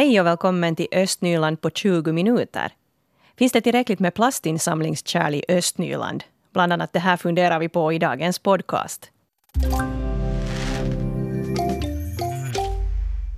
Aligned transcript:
Hej 0.00 0.20
och 0.20 0.26
välkommen 0.26 0.76
till 0.76 0.86
Östnyland 0.92 1.60
på 1.60 1.70
20 1.70 2.12
minuter. 2.12 2.72
Finns 3.38 3.52
det 3.52 3.60
tillräckligt 3.60 4.00
med 4.00 4.14
plastinsamlingskärl 4.14 5.34
i 5.34 5.44
Östnyland? 5.48 6.24
Bland 6.52 6.72
annat 6.72 6.92
det 6.92 6.98
här 6.98 7.16
funderar 7.16 7.58
vi 7.58 7.68
på 7.68 7.92
i 7.92 7.98
dagens 7.98 8.38
podcast. 8.38 9.10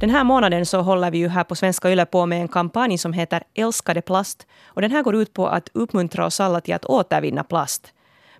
Den 0.01 0.11
här 0.11 0.25
månaden 0.25 0.66
så 0.66 0.80
håller 0.80 1.11
vi 1.11 1.19
ju 1.19 1.29
här 1.29 1.45
på 1.45 1.55
Svenska 1.55 1.91
Yle 1.91 2.06
på 2.06 2.27
med 2.27 2.41
en 2.41 2.48
kampanj 2.48 2.98
som 2.98 3.12
heter 3.12 3.42
Älskade 3.55 4.02
plast. 4.02 4.47
Och 4.66 4.83
den 4.83 4.91
här 4.91 5.02
går 5.02 5.16
ut 5.16 5.33
på 5.33 5.47
att 5.47 5.69
uppmuntra 5.73 6.27
oss 6.27 6.41
alla 6.41 6.60
till 6.60 6.74
att 6.74 6.84
återvinna 6.84 7.45
plast. 7.45 7.92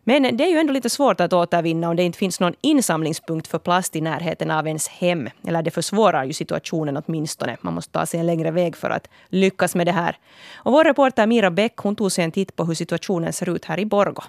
Men 0.05 0.37
det 0.37 0.45
är 0.45 0.51
ju 0.51 0.59
ändå 0.59 0.73
lite 0.73 0.91
svårt 0.91 1.21
att 1.21 1.33
återvinna 1.33 1.89
om 1.89 1.97
det 1.97 2.03
inte 2.03 2.19
finns 2.19 2.41
någon 2.41 2.55
insamlingspunkt 2.61 3.49
för 3.49 3.59
plast 3.59 3.97
i 3.97 4.01
närheten 4.01 4.51
av 4.51 4.67
ens 4.67 4.89
hem. 4.89 5.29
Eller 5.47 5.63
det 5.63 5.71
försvårar 5.71 6.25
ju 6.25 6.33
situationen 6.33 6.97
åtminstone. 6.97 7.57
Man 7.61 7.75
måste 7.75 7.93
ta 7.93 8.07
sig 8.07 8.21
en 8.21 8.27
längre 8.27 8.51
väg 8.51 8.77
för 8.77 8.91
att 8.91 9.09
lyckas 9.29 9.75
med 9.75 9.87
det 9.87 9.93
här. 9.93 10.17
Och 10.55 10.73
vår 10.73 10.85
reporter 10.85 11.27
Mira 11.27 11.51
Bäck 11.51 11.77
hon 11.77 11.97
tog 11.97 12.13
sig 12.13 12.25
en 12.25 12.33
titt 12.33 12.57
på 12.57 12.65
hur 12.65 12.75
situationen 12.75 13.33
ser 13.33 13.49
ut 13.49 13.65
här 13.65 13.81
i 13.81 13.87
Borgo. 13.87 14.23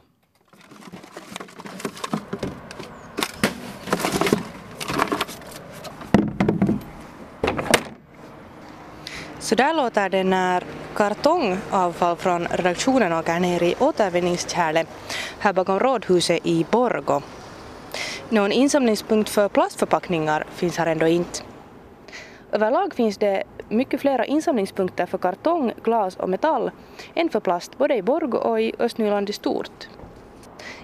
Så 9.54 9.58
där 9.58 9.74
låter 9.74 10.10
det 10.10 10.24
när 10.24 10.64
kartongavfall 10.96 12.16
från 12.16 12.48
redaktionen 12.48 13.14
åker 13.14 13.40
ner 13.40 13.64
i 13.64 13.76
återvinningskärlet 13.80 14.88
här 15.40 15.54
bakom 15.54 15.80
rådhuset 15.80 16.46
i 16.46 16.66
Borgo. 16.72 17.22
Någon 18.30 18.52
insamlingspunkt 18.52 19.30
för 19.30 19.50
plastförpackningar 19.50 20.46
finns 20.50 20.78
här 20.78 20.88
ändå 20.88 21.08
inte. 21.08 21.40
Överlag 22.52 22.94
finns 22.94 23.18
det 23.18 23.44
mycket 23.70 24.02
flera 24.02 24.26
insamlingspunkter 24.26 25.06
för 25.06 25.18
kartong, 25.18 25.74
glas 25.84 26.16
och 26.16 26.30
metall 26.30 26.72
än 27.16 27.30
för 27.30 27.40
plast 27.40 27.78
både 27.78 27.96
i 27.96 28.02
Borgo 28.02 28.38
och 28.38 28.62
i 28.62 28.74
Östnyland 28.80 29.30
i 29.30 29.34
stort. 29.34 29.90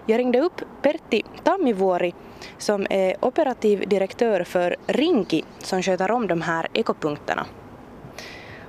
Jag 0.06 0.20
ringde 0.20 0.40
upp 0.40 0.62
Pertti 0.82 1.24
Tammivuori 1.44 2.14
som 2.58 2.88
är 2.90 3.26
operativ 3.26 3.90
direktör 3.90 4.44
för 4.44 4.76
Rinki 4.88 5.44
som 5.60 5.82
sköter 5.82 6.12
om 6.12 6.28
de 6.28 6.42
här 6.42 6.68
ekopunkterna. 6.74 7.46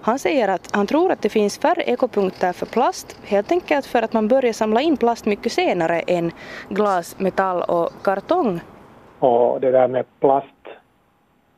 Han 0.02 0.18
säger 0.18 0.48
att 0.48 0.76
han 0.76 0.86
tror 0.86 1.12
att 1.12 1.22
det 1.22 1.28
finns 1.28 1.58
färre 1.58 1.82
ekopunkter 1.82 2.52
för 2.52 2.66
plast 2.66 3.18
helt 3.24 3.52
enkelt 3.52 3.86
för 3.86 4.02
att 4.02 4.12
man 4.12 4.28
börjar 4.28 4.52
samla 4.52 4.80
in 4.80 4.96
plast 4.96 5.26
mycket 5.26 5.52
senare 5.52 6.00
än 6.00 6.32
glas, 6.68 7.18
metall 7.18 7.62
och 7.62 7.90
kartong. 8.02 8.60
Och 9.18 9.60
det 9.60 9.70
där 9.70 9.88
med 9.88 10.04
plast 10.20 10.46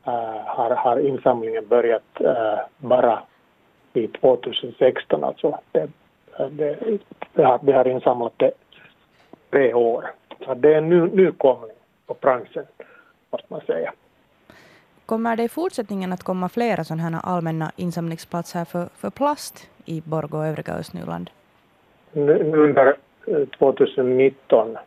äh, 0.05 0.13
har, 0.45 0.69
har 0.69 0.99
insamlingen 0.99 1.67
börjat 1.67 2.21
äh, 2.21 2.59
bara 2.77 3.23
i 3.93 4.07
2016 4.07 5.23
alltså. 5.23 5.59
Det, 5.71 5.89
det, 6.51 6.99
det 7.33 7.43
har, 7.43 7.59
vi 7.63 7.71
har 7.71 7.87
insamlat 7.87 8.33
det 8.37 8.51
tre 9.51 9.73
år. 9.73 10.11
Så 10.45 10.53
det 10.53 10.73
är 10.73 10.77
en 10.77 10.89
ny, 10.89 11.01
nykomling 11.01 11.77
på 12.05 12.13
branschen 12.21 12.65
måste 13.31 13.47
man 13.49 13.61
säga. 13.61 13.93
Kommer 15.05 15.35
det 15.35 15.43
i 15.43 15.49
fortsättningen 15.49 16.13
att 16.13 16.23
komma 16.23 16.49
flera 16.49 16.83
sådana 16.83 17.03
här 17.03 17.19
allmänna 17.23 17.71
insamlingsplatser 17.75 18.65
för, 18.65 18.85
för 18.95 19.09
plast 19.09 19.69
i 19.85 20.01
Borgå 20.01 20.37
och 20.37 20.45
övriga 20.45 20.73
Östnyland? 20.73 21.29
Under 22.13 22.95
eh, 23.27 23.47
2019 23.59 24.77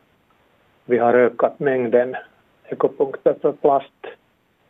vi 0.85 0.99
har 0.99 1.15
ökat 1.15 1.59
mängden 1.61 2.17
ekopunkter 2.65 3.35
för 3.43 3.53
plast 3.53 4.07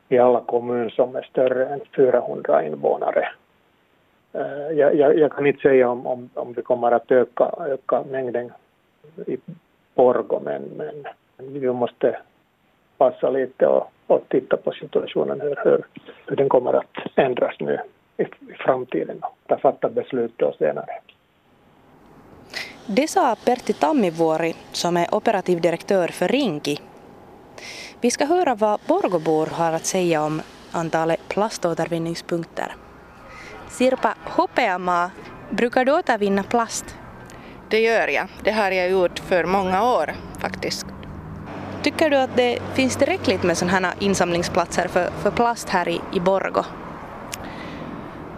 i 0.08 0.18
alla 0.18 0.40
kommuner 0.40 0.88
som 0.88 1.16
är 1.16 1.22
större 1.22 1.66
än 1.66 1.80
400 1.96 2.66
invånare. 2.66 3.28
Eh, 4.32 4.78
jag, 4.78 4.94
jag, 4.94 5.18
jag 5.18 5.32
kan 5.32 5.46
inte 5.46 5.60
säga 5.60 5.88
om, 5.88 6.06
om, 6.06 6.30
om 6.34 6.52
vi 6.52 6.62
kommer 6.62 6.92
att 6.92 7.10
öka, 7.10 7.50
öka 7.58 8.04
mängden 8.10 8.52
i 9.26 9.36
Borgå 9.94 10.40
men, 10.44 10.62
men 11.36 11.52
vi 11.52 11.72
måste 11.72 12.18
passa 12.98 13.30
lite 13.30 13.66
och 13.66 13.92
och 14.06 14.28
titta 14.28 14.56
på 14.56 14.72
situationen, 14.72 15.40
hur, 15.40 15.56
hur, 15.64 15.86
hur 16.26 16.36
den 16.36 16.48
kommer 16.48 16.72
att 16.72 16.96
ändras 17.14 17.54
nu 17.60 17.80
i, 18.16 18.22
i 18.22 18.54
framtiden 18.58 19.20
och 19.48 19.60
fatta 19.60 19.88
beslut 19.88 20.32
då 20.36 20.54
senare. 20.58 21.00
Det 22.86 23.08
sa 23.08 23.36
Pertti 23.44 23.72
Tammivuori 23.72 24.54
som 24.72 24.96
är 24.96 25.14
operativ 25.14 25.60
direktör 25.60 26.08
för 26.08 26.28
Rinki. 26.28 26.78
Vi 28.00 28.10
ska 28.10 28.24
höra 28.24 28.54
vad 28.54 28.80
Borgobor 28.86 29.46
har 29.46 29.72
att 29.72 29.86
säga 29.86 30.22
om 30.22 30.42
antalet 30.72 31.20
plaståtervinningspunkter. 31.28 32.72
Sirpa 33.68 34.14
Hopeamaa, 34.24 35.10
brukar 35.50 35.84
du 35.84 35.92
återvinna 35.92 36.42
plast? 36.42 36.96
Det 37.70 37.80
gör 37.80 38.08
jag. 38.08 38.28
Det 38.44 38.50
har 38.50 38.70
jag 38.70 38.90
gjort 38.90 39.18
för 39.18 39.44
många 39.44 39.94
år 39.94 40.10
faktiskt. 40.40 40.95
Tycker 41.86 42.10
du 42.10 42.16
att 42.16 42.36
det 42.36 42.58
finns 42.74 42.96
tillräckligt 42.96 43.42
med 43.42 43.58
sådana 43.58 43.88
här 43.88 43.96
insamlingsplatser 43.98 44.88
för, 44.88 45.10
för 45.22 45.30
plast 45.30 45.68
här 45.68 45.88
i, 45.88 46.00
i 46.12 46.20
Borgo? 46.20 46.64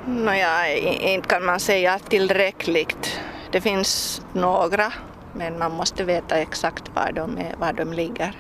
Nåja, 0.07 0.77
inte 0.77 1.29
kan 1.29 1.45
man 1.45 1.61
säga 1.61 1.99
tillräckligt. 1.99 3.21
Det 3.51 3.61
finns 3.61 4.23
några, 4.33 4.93
men 5.33 5.59
man 5.59 5.73
måste 5.73 6.05
veta 6.05 6.39
exakt 6.39 6.85
var 6.95 7.13
de, 7.13 7.39
är, 7.39 7.57
var 7.59 7.73
de 7.73 7.93
ligger. 7.93 8.33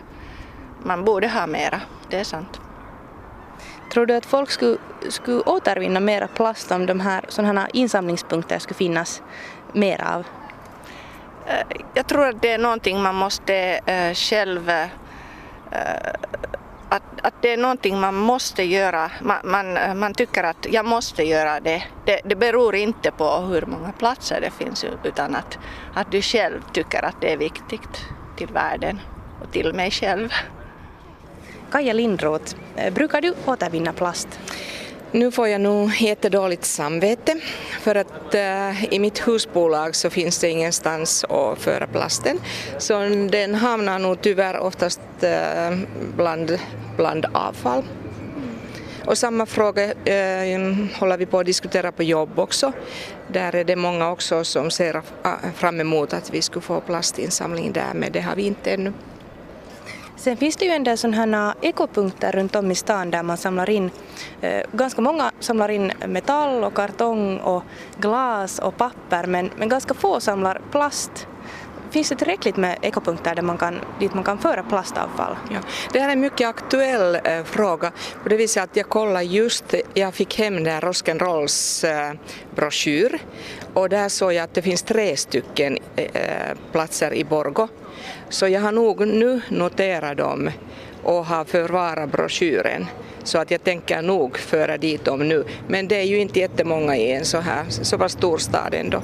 Man 0.83 1.05
borde 1.05 1.29
ha 1.29 1.47
mera, 1.47 1.81
det 2.11 2.17
är 2.17 2.25
sant. 2.25 2.61
Tror 3.93 4.07
du 4.07 4.15
att 4.15 4.27
folk 4.27 4.51
skulle, 4.51 4.79
skulle 5.09 5.41
återvinna 5.41 6.01
mera 6.01 6.29
plast 6.29 6.71
om 6.71 6.87
de 6.87 7.01
här 7.01 7.25
sådana 7.29 7.61
här 7.61 7.71
insamlingspunkter 7.73 8.59
skulle 8.59 8.77
finnas 8.77 9.23
mer 9.73 10.05
av? 10.15 10.27
Jag 11.95 12.07
tror 12.07 12.29
att 12.29 12.43
det 12.43 12.53
är 12.53 12.59
någonting 12.59 13.03
man 13.03 13.15
måste 13.15 13.55
eh, 13.87 14.15
själv 14.15 14.71
eh, 14.71 14.87
att, 16.89 17.03
att 17.23 17.35
det 17.43 17.53
är 17.53 17.57
någonting 17.57 18.01
man 18.01 18.15
måste 18.15 18.63
göra. 18.63 19.11
Man, 19.23 19.37
man, 19.45 19.99
man 19.99 20.15
tycker 20.15 20.45
att 20.45 20.67
jag 20.71 20.85
måste 20.85 21.23
göra 21.23 21.61
det. 21.61 21.83
det. 22.05 22.21
det. 22.25 22.37
beror 22.37 22.75
inte 22.75 23.11
på 23.11 23.37
hur 23.37 23.67
många 23.67 23.93
platser 23.93 24.41
det 24.41 24.51
finns 24.65 24.87
utan 25.05 25.37
att, 25.37 25.59
att 25.95 26.13
du 26.13 26.23
själv 26.23 26.61
tycker 26.73 27.05
att 27.05 27.21
det 27.21 27.33
är 27.33 27.37
viktigt 27.37 28.05
till 28.37 28.49
världen 28.49 29.01
och 29.43 29.53
till 29.53 29.75
mig 29.75 29.91
själv. 29.91 30.33
Kaja 31.71 31.93
Lindroth, 31.93 32.57
brukar 32.93 33.21
du 33.21 33.35
återvinna 33.47 33.93
plast? 33.93 34.41
Nu 35.13 35.31
får 35.31 35.49
jag 35.49 35.61
nog 35.61 36.01
jättedåligt 36.01 36.65
samvete 36.65 37.41
för 37.81 37.95
att 37.95 38.35
äh, 38.35 38.85
i 38.95 38.99
mitt 38.99 39.29
husbolag 39.29 39.95
så 39.95 40.11
finns 40.11 40.39
det 40.39 40.49
ingenstans 40.49 41.25
att 41.25 41.59
föra 41.59 41.87
plasten. 41.87 42.41
Så 42.79 42.99
den 43.31 43.55
hamnar 43.55 43.99
nog 43.99 44.21
tyvärr 44.23 44.59
oftast 44.59 45.01
äh, 45.21 45.79
bland, 46.17 46.59
bland 46.97 47.27
avfall. 47.33 47.83
Och 49.05 49.19
samma 49.19 49.47
fråga 49.47 49.85
äh, 49.85 50.61
håller 50.99 51.17
vi 51.17 51.27
på 51.27 51.39
att 51.39 51.47
diskutera 51.47 51.93
på 51.93 52.03
jobb 52.03 52.39
också. 52.39 52.73
Där 53.29 53.55
är 53.55 53.65
det 53.65 53.77
många 53.77 54.11
också 54.11 54.45
som 54.45 54.71
ser 54.71 55.03
fram 55.55 55.81
emot 55.81 56.13
att 56.13 56.31
vi 56.31 56.43
skulle 56.43 56.63
få 56.63 56.81
plastinsamling 56.81 57.73
där 57.73 57.95
men 57.95 58.13
det 58.13 58.21
har 58.21 58.37
vi 58.37 58.43
inte 58.43 58.71
ännu. 58.71 58.93
Sen 60.19 60.37
finns 60.37 60.57
det 60.57 60.65
ju 60.65 60.71
en 60.71 60.85
del 60.85 60.99
sådana 60.99 61.55
ekopunkter 61.63 62.33
runt 62.33 62.57
om 62.57 62.71
i 62.71 62.75
stan 62.75 63.11
där 63.11 63.23
man 63.23 63.37
samlar 63.37 63.71
in, 63.71 63.91
eh, 64.41 64.63
ganska 64.73 65.03
många 65.03 65.31
samlar 65.41 65.69
in 65.69 65.93
metall 66.07 66.65
och 66.65 66.75
kartong 66.75 67.39
och 67.39 67.63
glas 68.01 68.59
och 68.59 68.77
papper 68.77 69.27
men, 69.27 69.51
men 69.57 69.69
ganska 69.69 69.95
få 69.95 70.21
samlar 70.21 70.61
plast. 70.71 71.28
Finns 71.91 72.09
det 72.09 72.15
tillräckligt 72.15 72.57
med 72.57 72.79
ekopunkter 72.83 73.35
där 73.35 73.43
man 73.43 73.59
kan, 73.59 73.81
dit 74.01 74.15
man 74.15 74.25
kan 74.25 74.39
föra 74.39 74.63
plastavfall? 74.63 75.37
Ja, 75.51 75.59
det 75.93 76.01
här 76.01 76.09
är 76.09 76.13
en 76.13 76.21
mycket 76.21 76.49
aktuell 76.49 77.19
eh, 77.25 77.45
fråga. 77.45 77.93
På 78.23 78.29
det 78.29 78.37
viset 78.37 78.63
att 78.63 78.77
jag 78.77 78.89
kollade 78.89 79.25
just, 79.25 79.75
jag 79.95 80.15
fick 80.15 80.39
hem 80.39 80.65
den 80.65 80.81
Rock'n'Rolls 80.81 81.85
eh, 81.85 82.15
broschyr 82.55 83.19
och 83.75 83.89
där 83.89 84.09
såg 84.09 84.33
jag 84.33 84.45
att 84.45 84.55
det 84.55 84.63
finns 84.63 84.83
tre 84.83 85.17
stycken 85.17 85.79
eh, 85.97 86.05
eh 86.05 86.57
platser 86.73 87.15
i 87.15 87.25
Borgo 87.25 87.69
så 88.29 88.49
jag 88.49 88.61
har 88.61 88.73
nog 88.73 89.07
nu 89.07 89.41
noterat 89.49 90.17
dem 90.17 90.51
och 91.03 91.27
har 91.27 91.45
förvarat 91.45 92.13
broschyren. 92.13 92.87
Så 93.25 93.39
att 93.39 93.51
jag 93.51 93.65
tänker 93.65 94.03
nog 94.03 94.39
föra 94.39 94.79
dit 94.79 95.05
dem 95.05 95.29
nu. 95.29 95.45
Men 95.69 95.89
det 95.89 95.97
är 95.97 96.05
ju 96.05 96.19
inte 96.19 96.41
jättemånga 96.41 96.97
i 96.97 97.13
en 97.13 97.25
så 97.25 97.39
här 97.39 97.65
så 97.69 97.99
pass 97.99 98.13
stor 98.13 98.39
stad 98.39 98.75
ändå. 98.75 99.03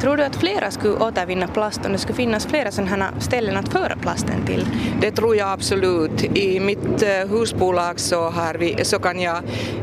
Tror 0.00 0.16
du 0.16 0.24
att 0.24 0.36
flera 0.36 0.70
skulle 0.70 0.94
återvinna 0.94 1.48
plast 1.48 1.86
om 1.86 1.92
det 1.92 1.98
skulle 1.98 2.16
finnas 2.16 2.46
flera 2.46 2.70
sådana 2.70 3.20
ställen 3.20 3.56
att 3.56 3.72
föra 3.72 3.96
plasten 3.96 4.46
till? 4.46 4.66
Det 5.00 5.10
tror 5.10 5.36
jag 5.36 5.48
absolut. 5.48 6.24
I 6.24 6.60
mitt 6.60 7.02
eh, 7.02 7.28
husbolag 7.28 8.00
så, 8.00 8.30
har 8.30 8.54
vi, 8.54 8.84
så 8.84 8.98
kan 8.98 9.20
jag, 9.20 9.36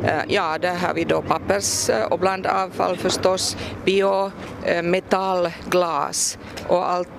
eh, 0.04 0.22
ja 0.28 0.58
där 0.62 0.76
har 0.76 0.94
vi 0.94 1.04
då 1.04 1.22
pappers 1.22 1.90
och 2.10 2.20
blandavfall 2.20 2.98
förstås, 2.98 3.58
bio, 3.86 4.32
eh, 4.64 4.84
metall, 4.84 5.50
glas 5.70 6.38
och 6.68 6.92
allt 6.92 7.10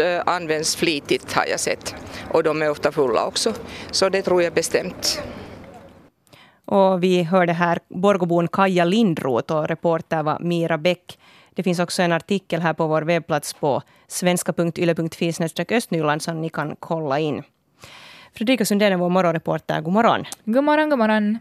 Eh, 0.00 0.22
används 0.26 0.76
flitigt 0.76 1.32
har 1.32 1.46
jag 1.46 1.60
sett 1.60 1.94
och 2.32 2.42
de 2.42 2.62
är 2.62 2.70
ofta 2.70 2.92
fulla 2.92 3.26
också. 3.26 3.52
Så 3.90 4.08
det 4.08 4.22
tror 4.22 4.42
jag 4.42 4.52
bestämt. 4.52 5.22
Och 6.64 7.02
vi 7.02 7.22
hörde 7.22 7.52
här 7.52 7.78
Borgobon 7.88 8.48
Kaja 8.48 8.84
Lindroth 8.84 9.54
och 9.54 9.68
reporter 9.68 10.22
var 10.22 10.38
Mira 10.40 10.78
Bäck. 10.78 11.18
Det 11.56 11.62
finns 11.62 11.78
också 11.78 12.02
en 12.02 12.12
artikel 12.12 12.60
här 12.60 12.72
på 12.72 12.86
vår 12.86 13.02
webbplats 13.02 13.54
på 13.54 13.82
svenska.yle.fi 14.06 15.32
östnyland 15.70 16.22
som 16.22 16.40
ni 16.40 16.48
kan 16.48 16.76
kolla 16.76 17.18
in. 17.18 17.42
Fredrika 18.34 18.64
Sundén 18.64 18.92
är 18.92 18.96
vår 18.96 19.08
morgonreporter. 19.08 19.80
God 19.80 19.92
morgon. 19.92 20.24
God 20.44 20.64
morgon, 20.64 20.90
god 20.90 20.98
morgon. 20.98 21.38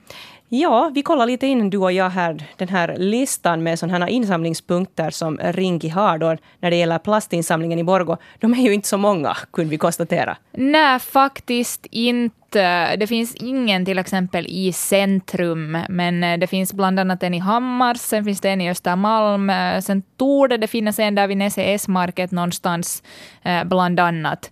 Ja, 0.50 0.92
vi 0.94 1.02
kollar 1.02 1.26
lite 1.26 1.48
in 1.48 1.70
du 1.70 1.78
och 1.78 1.92
jag 1.92 2.10
här, 2.10 2.44
den 2.58 2.68
här 2.68 2.96
listan 2.98 3.64
med 3.64 3.80
sådana 3.80 4.06
här 4.06 4.12
insamlingspunkter 4.12 5.10
som 5.10 5.38
Ringi 5.44 5.90
har 5.90 6.18
då, 6.18 6.38
när 6.60 6.70
det 6.70 6.76
gäller 6.76 6.98
plastinsamlingen 7.00 7.80
i 7.80 7.84
Borgo. 7.84 8.18
De 8.40 8.54
är 8.54 8.62
ju 8.62 8.74
inte 8.74 8.88
så 8.88 8.98
många, 8.98 9.38
kunde 9.54 9.70
vi 9.70 9.78
konstatera. 9.78 10.38
Nej, 10.52 11.00
faktiskt 11.00 11.86
inte. 11.92 12.36
Det 12.96 13.08
finns 13.08 13.36
ingen 13.36 13.86
till 13.86 14.00
exempel 14.00 14.46
i 14.48 14.74
centrum, 14.74 15.78
men 15.90 16.24
eh, 16.24 16.38
det 16.40 16.48
finns 16.48 16.74
bland 16.74 17.00
annat 17.00 17.24
en 17.24 17.34
i 17.34 17.40
Hammars, 17.40 17.98
sen 17.98 18.26
finns 18.26 18.42
det 18.42 18.50
en 18.50 18.62
i 18.62 18.70
Östermalm, 18.70 19.50
eh, 19.50 19.80
sen 19.82 20.04
torde 20.18 20.58
det 20.58 20.68
finnas 20.68 21.00
en 21.00 21.16
där 21.16 21.28
vid 21.28 21.38
Näse 21.38 21.64
S-market 21.64 22.32
någonstans, 22.32 23.04
eh, 23.44 23.64
bland 23.64 24.00
annat 24.00 24.52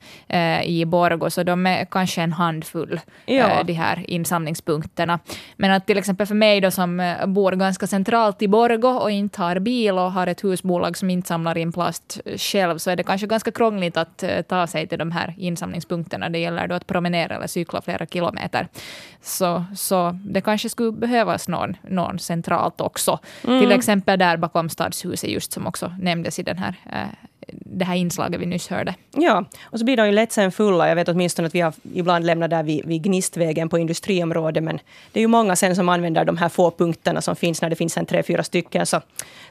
i 0.63 0.85
Borgo, 0.85 1.29
så 1.29 1.43
de 1.43 1.65
är 1.65 1.85
kanske 1.85 2.21
en 2.21 2.33
handfull, 2.33 2.99
ja. 3.25 3.63
de 3.63 3.73
här 3.73 4.05
insamlingspunkterna. 4.07 5.19
Men 5.57 5.71
att 5.71 5.87
till 5.93 5.99
exempel 5.99 6.27
för 6.27 6.35
mig 6.35 6.61
då 6.61 6.71
som 6.71 7.15
bor 7.27 7.51
ganska 7.51 7.87
centralt 7.87 8.41
i 8.41 8.47
Borgo 8.47 8.87
och 8.87 9.11
inte 9.11 9.41
har 9.41 9.59
bil 9.59 9.93
och 9.93 10.11
har 10.11 10.27
ett 10.27 10.43
husbolag 10.43 10.97
som 10.97 11.09
inte 11.09 11.27
samlar 11.27 11.57
in 11.57 11.71
plast 11.71 12.21
själv, 12.37 12.77
så 12.77 12.91
är 12.91 12.95
det 12.95 13.03
kanske 13.03 13.27
ganska 13.27 13.51
krångligt 13.51 13.97
att 13.97 14.23
ta 14.47 14.67
sig 14.67 14.87
till 14.87 14.99
de 14.99 15.11
här 15.11 15.35
insamlingspunkterna. 15.37 16.29
Det 16.29 16.39
gäller 16.39 16.67
då 16.67 16.75
att 16.75 16.87
promenera 16.87 17.35
eller 17.35 17.47
cykla 17.47 17.81
flera 17.81 18.05
kilometer. 18.05 18.67
Så, 19.21 19.65
så 19.75 20.19
det 20.25 20.41
kanske 20.41 20.69
skulle 20.69 20.91
behövas 20.91 21.47
någon, 21.47 21.75
någon 21.81 22.19
centralt 22.19 22.81
också. 22.81 23.19
Mm. 23.43 23.59
Till 23.59 23.71
exempel 23.71 24.19
där 24.19 24.37
bakom 24.37 24.69
Stadshuset, 24.69 25.29
just 25.29 25.51
som 25.51 25.67
också 25.67 25.91
nämndes 25.99 26.39
i 26.39 26.43
den 26.43 26.57
här 26.57 26.75
eh, 26.91 27.29
det 27.49 27.85
här 27.85 27.95
inslaget 27.95 28.41
vi 28.41 28.45
nyss 28.45 28.67
hörde. 28.67 28.95
Ja, 29.11 29.45
och 29.63 29.79
så 29.79 29.85
blir 29.85 29.97
de 29.97 30.05
ju 30.05 30.11
lätt 30.11 30.31
sen 30.31 30.51
fulla. 30.51 30.89
Jag 30.89 30.95
vet 30.95 31.09
åtminstone 31.09 31.47
att 31.47 31.55
vi 31.55 31.61
har 31.61 31.73
ibland 31.93 32.25
lämnat 32.25 32.49
där 32.49 32.63
vid, 32.63 32.85
vid 32.85 33.03
Gnistvägen 33.03 33.69
på 33.69 33.77
industriområdet, 33.77 34.63
men 34.63 34.79
det 35.11 35.19
är 35.19 35.21
ju 35.21 35.27
många 35.27 35.55
sen 35.55 35.75
som 35.75 35.89
använder 35.89 36.25
de 36.25 36.37
här 36.37 36.49
få 36.49 36.71
punkterna 36.71 37.21
som 37.21 37.35
finns 37.35 37.61
när 37.61 37.69
det 37.69 37.75
finns 37.75 37.97
en 37.97 38.05
tre, 38.05 38.23
fyra 38.23 38.43
stycken. 38.43 38.85
Så, 38.85 39.01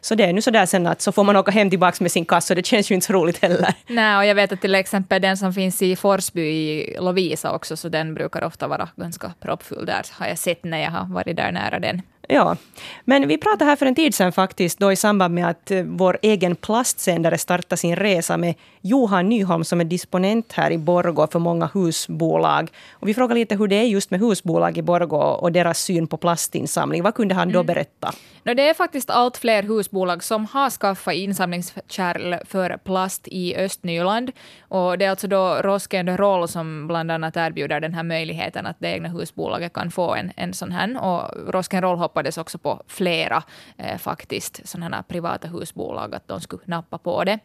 så 0.00 0.14
det 0.14 0.24
är 0.24 0.32
nu 0.32 0.42
så 0.42 0.50
där 0.50 0.66
sen 0.66 0.86
att 0.86 1.00
så 1.00 1.12
får 1.12 1.24
man 1.24 1.36
åka 1.36 1.50
hem 1.50 1.70
tillbaka 1.70 1.96
med 2.00 2.12
sin 2.12 2.24
kassa 2.24 2.54
och 2.54 2.56
det 2.56 2.66
känns 2.66 2.90
ju 2.90 2.94
inte 2.94 3.06
så 3.06 3.12
roligt 3.12 3.42
heller. 3.42 3.74
Nej, 3.86 4.16
och 4.16 4.24
jag 4.24 4.34
vet 4.34 4.52
att 4.52 4.60
till 4.60 4.74
exempel 4.74 5.22
den 5.22 5.36
som 5.36 5.52
finns 5.52 5.82
i 5.82 5.96
Forsby 5.96 6.42
i 6.42 6.96
Lovisa 7.00 7.52
också, 7.52 7.76
så 7.76 7.88
den 7.88 8.14
brukar 8.14 8.44
ofta 8.44 8.68
vara 8.68 8.88
ganska 8.96 9.32
proppfull 9.40 9.86
där, 9.86 10.06
har 10.12 10.26
jag 10.26 10.38
sett 10.38 10.64
när 10.64 10.78
jag 10.78 10.90
har 10.90 11.14
varit 11.14 11.36
där 11.36 11.52
nära 11.52 11.78
den. 11.78 12.02
Ja, 12.32 12.56
men 13.04 13.28
vi 13.28 13.38
pratade 13.38 13.64
här 13.64 13.76
för 13.76 13.86
en 13.86 13.94
tid 13.94 14.14
sedan 14.14 14.32
faktiskt, 14.32 14.78
då 14.78 14.92
i 14.92 14.96
samband 14.96 15.34
med 15.34 15.48
att 15.48 15.70
eh, 15.70 15.82
vår 15.82 16.18
egen 16.22 16.56
plastsändare 16.56 17.38
startade 17.38 17.76
sin 17.76 17.96
resa 17.96 18.36
med 18.36 18.54
Johan 18.80 19.28
Nyholm 19.28 19.64
som 19.64 19.80
är 19.80 19.84
disponent 19.84 20.52
här 20.52 20.70
i 20.70 20.78
Borgå 20.78 21.26
för 21.26 21.38
många 21.38 21.70
husbolag. 21.74 22.70
Och 22.90 23.08
vi 23.08 23.14
frågade 23.14 23.40
lite 23.40 23.56
hur 23.56 23.68
det 23.68 23.76
är 23.76 23.84
just 23.84 24.10
med 24.10 24.20
husbolag 24.20 24.78
i 24.78 24.82
Borgå 24.82 25.16
och 25.16 25.52
deras 25.52 25.78
syn 25.78 26.06
på 26.06 26.16
plastinsamling. 26.16 27.02
Vad 27.02 27.14
kunde 27.14 27.34
han 27.34 27.52
då 27.52 27.58
mm. 27.58 27.66
berätta? 27.66 28.12
No, 28.44 28.54
det 28.54 28.68
är 28.68 28.74
faktiskt 28.74 29.10
allt 29.10 29.36
fler 29.36 29.62
husbolag 29.62 30.24
som 30.24 30.46
har 30.46 30.70
skaffat 30.70 31.14
insamlingskärl 31.14 32.34
för 32.46 32.76
plast 32.76 33.28
i 33.28 33.56
Östnyland. 33.56 34.32
Och 34.68 34.98
det 34.98 35.04
är 35.04 35.10
alltså 35.10 35.28
då 35.28 35.54
Rosken 35.62 36.16
Roll 36.16 36.48
som 36.48 36.88
bland 36.88 37.10
annat 37.10 37.36
erbjuder 37.36 37.80
den 37.80 37.94
här 37.94 38.02
möjligheten 38.02 38.66
att 38.66 38.76
det 38.78 38.88
egna 38.88 39.08
husbolaget 39.08 39.72
kan 39.72 39.90
få 39.90 40.14
en, 40.14 40.32
en 40.36 40.54
sån 40.54 40.72
här. 40.72 41.04
Och 41.04 41.52
Rosken 41.54 41.82
Roll 41.82 41.98
hoppades 42.22 42.38
också 42.38 42.58
på 42.58 42.82
flera 42.86 43.42
eh, 43.78 43.98
faktiskt 43.98 44.60
sådana 44.64 44.96
här 44.96 45.02
privata 45.02 45.48
husbolag, 45.48 46.14
att 46.14 46.28
de 46.28 46.40
skulle 46.40 46.62
nappa 46.66 46.98
på 46.98 47.24
det. 47.24 47.38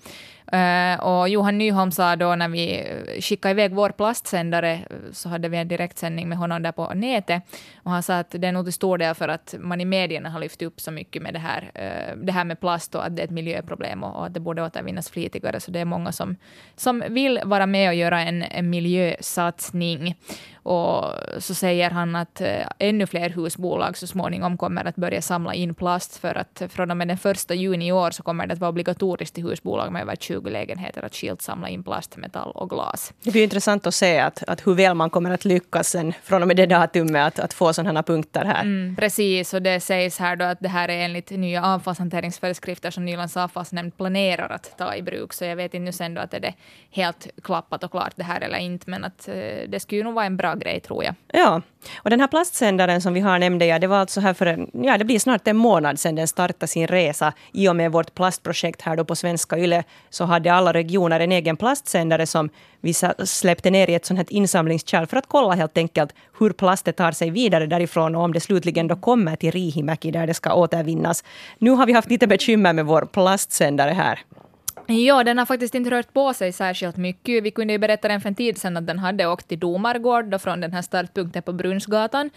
Eh, 0.51 1.00
och 1.00 1.29
Johan 1.29 1.57
Nyholm 1.57 1.91
sa 1.91 2.15
då 2.15 2.35
när 2.35 2.50
vi 2.50 2.79
eh, 2.79 3.21
skickade 3.21 3.51
iväg 3.51 3.74
vår 3.74 3.89
plastsändare, 3.89 4.74
eh, 4.74 5.12
så 5.12 5.29
hade 5.29 5.50
vi 5.50 5.57
en 5.57 5.68
direktsändning 5.68 6.29
med 6.29 6.38
honom 6.38 6.63
där 6.63 6.71
på 6.71 6.94
nätet. 6.95 7.44
Och 7.83 7.91
han 7.91 8.03
sa 8.03 8.19
att 8.19 8.31
det 8.31 8.47
är 8.47 8.51
nog 8.51 8.65
till 8.65 8.74
stor 8.74 8.97
del 8.97 9.15
för 9.15 9.29
att 9.29 9.56
man 9.59 9.81
i 9.81 9.85
medierna 9.85 10.29
har 10.29 10.39
lyft 10.39 10.62
upp 10.62 10.79
så 10.79 10.91
mycket 10.91 11.21
med 11.21 11.33
det 11.33 11.39
här, 11.39 11.71
eh, 11.74 12.15
det 12.25 12.31
här 12.31 12.45
med 12.45 12.59
plast 12.59 12.95
och 12.95 13.06
att 13.06 13.15
det 13.15 13.21
är 13.21 13.25
ett 13.25 13.31
miljöproblem 13.31 14.03
och, 14.03 14.25
att 14.25 14.33
det 14.33 14.39
borde 14.39 14.63
återvinnas 14.63 15.09
flitigare. 15.09 15.59
Så 15.59 15.71
det 15.71 15.79
är 15.79 15.85
många 15.85 16.12
som, 16.12 16.35
som 16.75 17.03
vill 17.09 17.39
vara 17.45 17.65
med 17.65 17.89
och 17.89 17.95
göra 17.95 18.21
en, 18.21 18.44
en 18.44 18.69
miljösatsning. 18.69 20.15
Och 20.67 21.13
så 21.39 21.53
säger 21.53 21.89
han 21.89 22.15
att 22.15 22.41
eh, 22.41 22.67
ännu 22.79 23.07
fler 23.07 23.29
husbolag 23.29 23.97
så 23.97 24.07
småningom 24.07 24.57
kommer 24.57 24.85
att 24.85 24.95
börja 24.95 25.21
samla 25.21 25.53
in 25.53 25.75
plast 25.75 26.17
för 26.17 26.35
att 26.37 26.61
från 26.69 26.91
och 26.91 26.97
med 26.97 27.07
den 27.07 27.17
första 27.17 27.53
juni 27.53 27.87
i 27.87 27.91
år 27.91 28.11
så 28.11 28.23
kommer 28.23 28.47
det 28.47 28.53
att 28.53 28.59
vara 28.59 28.69
obligatoriskt 28.69 29.37
i 29.37 29.41
husbolag 29.41 29.91
med 29.91 30.01
över 30.01 30.15
20 30.15 30.49
lägenheter 30.49 31.05
att 31.05 31.15
skilt 31.15 31.41
samla 31.41 31.69
in 31.69 31.83
plast, 31.83 32.17
metall 32.17 32.51
och 32.51 32.69
glas. 32.69 33.13
Det 33.23 33.31
blir 33.31 33.43
intressant 33.43 33.87
att 33.87 33.93
se 33.93 34.19
att, 34.19 34.43
att 34.47 34.67
hur 34.67 34.75
väl 34.75 34.93
man 34.93 35.09
kommer 35.09 35.31
att 35.31 35.45
lyckas 35.45 35.89
sen 35.89 36.13
från 36.23 36.41
och 36.41 36.47
med 36.47 36.57
det 36.57 36.65
datumet 36.65 37.27
att, 37.27 37.39
att 37.39 37.53
få 37.53 37.73
sådana 37.73 38.03
punkter 38.03 38.45
här. 38.45 38.61
Mm, 38.61 38.95
precis, 38.95 39.53
och 39.53 39.61
det 39.61 39.79
sägs 39.79 40.19
här 40.19 40.35
då 40.35 40.45
att 40.45 40.59
det 40.59 40.69
här 40.69 40.89
är 40.89 41.05
enligt 41.05 41.31
nya 41.31 41.65
avfallshanteringsföreskrifter 41.65 42.91
som 42.91 43.05
Nylands 43.05 43.37
avfallsnämnd 43.37 43.97
planerar 43.97 44.49
att 44.49 44.77
ta 44.77 44.95
i 44.95 45.01
bruk. 45.01 45.33
Så 45.33 45.45
jag 45.45 45.55
vet 45.55 45.73
inte 45.73 45.85
nu 45.85 45.91
sen 45.91 46.13
då 46.13 46.21
att 46.21 46.33
är 46.33 46.39
det 46.39 46.53
helt 46.91 47.27
klappat 47.43 47.83
och 47.83 47.91
klart 47.91 48.13
det 48.15 48.23
här 48.23 48.41
eller 48.41 48.57
inte, 48.57 48.89
men 48.89 49.03
att 49.03 49.27
eh, 49.27 49.33
det 49.67 49.79
skulle 49.79 50.03
nog 50.03 50.13
vara 50.13 50.25
en 50.25 50.37
bra 50.37 50.56
grej 50.57 50.80
tror 50.80 51.04
jag. 51.04 51.15
Ja, 51.33 51.62
och 51.98 52.09
den 52.09 52.19
här 52.19 52.27
plastsändaren 52.27 53.01
som 53.01 53.13
vi 53.13 53.19
har 53.19 53.39
nämnde 53.39 53.65
jag, 53.65 53.81
det 53.81 53.88
var 53.88 53.98
alltså 53.98 54.21
här 54.21 54.33
för 54.33 54.45
en, 54.45 54.69
ja 54.74 54.98
det 54.98 55.06
blir 55.06 55.19
snart 55.19 55.48
en 55.48 55.57
månad 55.57 56.00
sedan 56.00 56.15
den 56.15 56.27
startade 56.27 56.68
sin 56.68 56.88
resa. 56.88 57.33
I 57.54 57.69
och 57.69 57.75
med 57.75 57.92
vårt 57.92 58.13
plastprojekt 58.13 58.81
här 58.81 58.95
då 58.95 59.06
på 59.06 59.15
Svenska 59.15 59.57
Yle 59.57 59.83
så 60.09 60.25
hade 60.25 60.54
alla 60.54 60.74
regioner 60.74 61.19
en 61.19 61.31
egen 61.31 61.57
plastsändare 61.57 62.25
som 62.25 62.50
vi 62.81 62.94
släppte 63.25 63.71
ner 63.71 63.89
i 63.89 63.95
ett 63.95 64.06
sånt 64.06 64.18
här 64.18 64.33
insamlingskärl 64.33 65.06
för 65.06 65.18
att 65.18 65.27
kolla 65.27 65.56
helt 65.56 65.77
enkelt 65.77 66.13
hur 66.39 66.51
plastet 66.51 66.98
tar 66.98 67.12
sig 67.12 67.30
vidare 67.30 67.65
därifrån 67.65 68.15
och 68.15 68.24
om 68.24 68.33
det 68.33 68.39
slutligen 68.39 68.88
då 68.88 68.95
kommer 68.95 69.36
till 69.36 69.51
Rihimäki 69.51 70.12
där 70.12 70.27
det 70.27 70.33
ska 70.33 70.53
återvinnas. 70.53 71.24
Nu 71.57 71.71
har 71.71 71.86
vi 71.86 71.94
haft 71.94 72.10
lite 72.10 72.27
bekymmer 72.27 72.74
med 72.74 72.86
vår 72.86 73.01
plastsändare 73.01 73.92
här. 73.92 74.19
Ja, 74.89 75.24
den 75.24 75.38
har 75.38 75.45
faktiskt 75.45 75.75
inte 75.75 75.91
rört 75.91 76.13
på 76.13 76.34
sig 76.34 76.51
särskilt 76.51 76.98
mycket. 76.98 77.44
Vi 77.44 77.51
kunde 77.51 77.74
ju 77.74 77.79
berätta 77.79 78.08
den 78.08 78.22
för 78.22 78.29
en 78.29 78.36
tid 78.36 78.58
sedan 78.58 78.77
att 78.77 78.88
den 78.88 79.00
hade 79.00 79.27
åkt 79.27 79.48
till 79.48 79.60
Domargård 79.60 80.41
från 80.41 80.62
den 80.62 80.74
här 80.74 80.82
startpunkten 80.82 81.44
på 81.44 81.53
Brunnsgatan. 81.53 82.29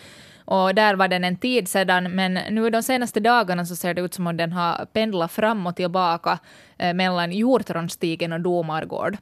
Och 0.44 0.74
där 0.74 0.94
var 0.94 1.08
den 1.08 1.24
en 1.24 1.36
tid 1.36 1.68
sedan, 1.68 2.14
men 2.14 2.34
nu 2.34 2.70
de 2.70 2.82
senaste 2.82 3.20
dagarna 3.20 3.66
så 3.66 3.76
ser 3.76 3.94
det 3.94 4.00
ut 4.00 4.14
som 4.14 4.26
om 4.26 4.36
den 4.36 4.52
har 4.52 4.86
pendlat 4.92 5.32
fram 5.32 5.66
och 5.66 5.76
tillbaka 5.76 6.38
eh, 6.78 6.94
mellan 6.94 7.32
Hjortronstigen 7.32 8.32
och 8.32 8.40
Domargård. 8.40 9.16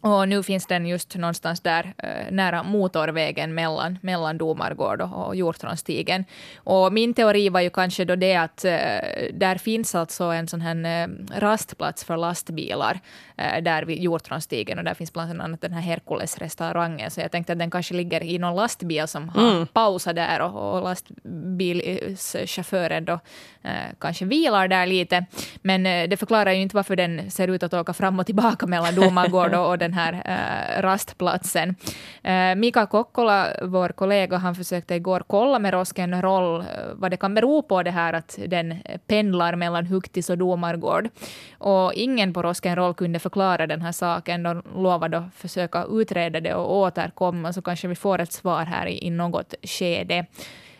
Och 0.00 0.28
nu 0.28 0.42
finns 0.42 0.66
den 0.66 0.86
just 0.86 1.16
någonstans 1.16 1.60
där 1.60 1.94
eh, 1.98 2.30
nära 2.30 2.62
motorvägen 2.62 3.54
mellan, 3.54 3.98
mellan 4.02 4.38
Domargård 4.38 5.00
och, 5.00 5.36
Hjortronstigen. 5.36 6.24
Och 6.56 6.92
min 6.92 7.14
teori 7.14 7.48
var 7.48 7.60
ju 7.60 7.70
kanske 7.70 8.04
då 8.04 8.16
det 8.16 8.36
att 8.36 8.64
eh, 8.64 8.70
där 9.32 9.58
finns 9.58 9.94
alltså 9.94 10.24
en 10.24 10.48
sån 10.48 10.60
här 10.60 11.02
eh, 11.02 11.08
rastplats 11.40 12.04
för 12.04 12.16
lastbilar 12.16 13.00
där 13.62 13.82
vid 13.82 14.02
Hjortronstigen 14.02 14.78
och 14.78 14.84
där 14.84 14.94
finns 14.94 15.12
bland 15.12 15.40
annat 15.40 15.60
den 15.60 15.72
här 15.72 15.80
Herkules-restaurangen. 15.80 17.10
Så 17.10 17.20
jag 17.20 17.32
tänkte 17.32 17.52
att 17.52 17.58
den 17.58 17.70
kanske 17.70 17.94
ligger 17.94 18.22
i 18.22 18.38
någon 18.38 18.56
lastbil 18.56 19.08
som 19.08 19.28
har 19.28 19.50
mm. 19.50 19.66
pausat 19.66 20.16
där 20.16 20.40
och, 20.40 20.74
och 20.74 20.82
lastbilschauffören 20.82 23.04
då 23.04 23.20
kanske 23.98 24.24
vilar 24.24 24.68
där 24.68 24.86
lite. 24.86 25.26
Men 25.62 26.10
det 26.10 26.16
förklarar 26.16 26.52
ju 26.52 26.62
inte 26.62 26.76
varför 26.76 26.96
den 26.96 27.30
ser 27.30 27.48
ut 27.48 27.62
att 27.62 27.74
åka 27.74 27.92
fram 27.92 28.18
och 28.18 28.26
tillbaka 28.26 28.66
mellan 28.66 28.94
Domargård 29.00 29.54
och, 29.54 29.68
och 29.68 29.78
den 29.88 29.94
här 29.94 30.12
äh, 30.12 30.82
rastplatsen. 30.82 31.76
Äh, 32.22 32.54
Mika 32.54 32.86
Kokkola, 32.86 33.46
vår 33.62 33.88
kollega, 33.88 34.36
han 34.36 34.54
försökte 34.54 34.94
igår 34.94 35.22
kolla 35.26 35.58
med 35.58 35.72
Rosken 35.72 36.22
Roll 36.22 36.60
eh, 36.60 36.66
vad 36.94 37.10
det 37.10 37.16
kan 37.16 37.34
bero 37.34 37.62
på 37.62 37.82
det 37.82 37.90
här 37.90 38.12
att 38.12 38.38
den 38.46 38.74
pendlar 39.06 39.56
mellan 39.56 39.86
Huktis 39.86 40.30
och 40.30 40.38
Domargård. 40.38 41.08
Och 41.58 41.92
ingen 41.94 42.32
på 42.32 42.42
Rosken 42.42 42.76
Roll 42.76 42.94
kunde 42.94 43.18
förklara 43.18 43.66
den 43.66 43.82
här 43.82 43.92
saken. 43.92 44.42
De 44.42 44.62
lovade 44.76 45.18
att 45.18 45.34
försöka 45.34 45.84
utreda 45.90 46.40
det 46.40 46.54
och 46.54 46.76
återkomma, 46.76 47.52
så 47.52 47.62
kanske 47.62 47.88
vi 47.88 47.94
får 47.94 48.20
ett 48.20 48.32
svar 48.32 48.64
här 48.64 48.86
i, 48.86 49.06
i 49.06 49.10
något 49.10 49.54
skede. 49.62 50.26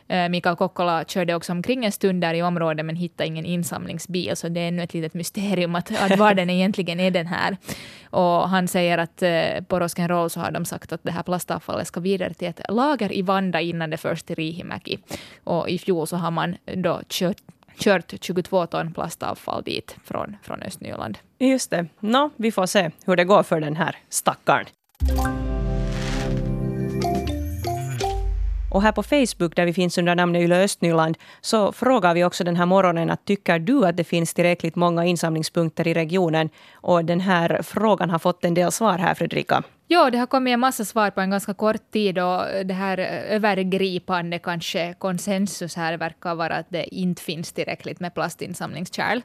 Eh, 0.08 0.28
Mikael 0.28 0.56
Kokkola 0.56 1.04
körde 1.04 1.34
också 1.34 1.52
omkring 1.52 1.84
en 1.84 1.92
stund 1.92 2.20
där 2.20 2.34
i 2.34 2.42
området 2.42 2.86
men 2.86 2.96
hittade 2.96 3.26
ingen 3.26 3.44
insamlingsbil, 3.44 4.36
så 4.36 4.48
det 4.48 4.60
är 4.60 4.68
ännu 4.68 4.82
ett 4.82 4.94
litet 4.94 5.14
mysterium 5.14 5.74
att, 5.74 6.02
att 6.02 6.18
var 6.18 6.34
den 6.34 6.50
egentligen 6.50 7.00
är 7.00 7.10
den 7.10 7.26
här. 7.26 7.56
Och 8.10 8.48
han 8.48 8.68
säger 8.68 8.98
att 8.98 9.22
eh, 9.22 9.64
på 9.68 9.80
Roskenroll 9.80 10.30
så 10.30 10.40
har 10.40 10.50
de 10.50 10.64
sagt 10.64 10.92
att 10.92 11.02
det 11.02 11.12
här 11.12 11.22
plastavfallet 11.22 11.86
ska 11.86 12.00
vidare 12.00 12.34
till 12.34 12.48
ett 12.48 12.60
lager 12.68 13.12
i 13.12 13.22
Vanda 13.22 13.60
innan 13.60 13.90
det 13.90 13.96
förs 13.96 14.22
till 14.22 14.36
Riihimäki. 14.36 14.98
Och 15.44 15.68
i 15.68 15.78
fjol 15.78 16.06
så 16.06 16.16
har 16.16 16.30
man 16.30 16.56
då 16.74 17.00
kört 17.08 17.36
kört 17.78 18.14
22 18.20 18.66
ton 18.66 18.94
plastavfall 18.94 19.62
dit 19.62 19.96
från, 20.04 20.36
från 20.42 20.62
Östnyland. 20.62 21.18
Just 21.38 21.70
det. 21.70 21.86
Nå, 22.00 22.30
vi 22.36 22.52
får 22.52 22.66
se 22.66 22.90
hur 23.04 23.16
det 23.16 23.24
går 23.24 23.42
för 23.42 23.60
den 23.60 23.76
här 23.76 23.96
stackaren. 24.08 24.66
Och 28.70 28.82
här 28.82 28.92
på 28.92 29.02
Facebook, 29.02 29.56
där 29.56 29.66
vi 29.66 29.72
finns 29.72 29.98
under 29.98 30.14
namnet 30.14 30.42
Yle 30.42 30.64
Östnyland, 30.64 31.16
så 31.40 31.72
frågar 31.72 32.14
vi 32.14 32.25
också 32.25 32.44
den 32.44 32.56
här 32.56 32.66
morgonen 32.66 33.10
att 33.10 33.25
tycker 33.25 33.58
du 33.58 33.87
att 33.87 33.96
det 33.96 34.04
finns 34.04 34.34
tillräckligt 34.34 34.76
många 34.76 35.04
insamlingspunkter 35.04 35.88
i 35.88 35.94
regionen? 35.94 36.50
Och 36.75 37.04
den 37.04 37.20
här 37.20 37.62
frågan 37.62 38.10
har 38.10 38.18
fått 38.18 38.44
en 38.44 38.54
del 38.54 38.72
svar 38.72 38.98
här, 38.98 39.14
Fredrika. 39.14 39.62
Ja, 39.90 40.11
det 40.11 40.18
har 40.18 40.26
kommit 40.26 40.52
en 40.52 40.61
massa 40.61 40.85
svar 40.85 41.11
på 41.11 41.21
en 41.21 41.30
ganska 41.30 41.54
kort 41.54 41.90
tid 41.90 42.18
och 42.18 42.45
det 42.64 42.75
här 42.75 42.99
övergripande 43.28 44.38
kanske 44.38 44.95
konsensus 44.99 45.76
här 45.76 45.97
verkar 45.97 46.35
vara 46.35 46.54
att 46.57 46.66
det 46.71 46.95
inte 46.95 47.23
finns 47.23 47.52
tillräckligt 47.52 48.00
med 48.00 48.14
plastinsamlingskärl. 48.14 49.21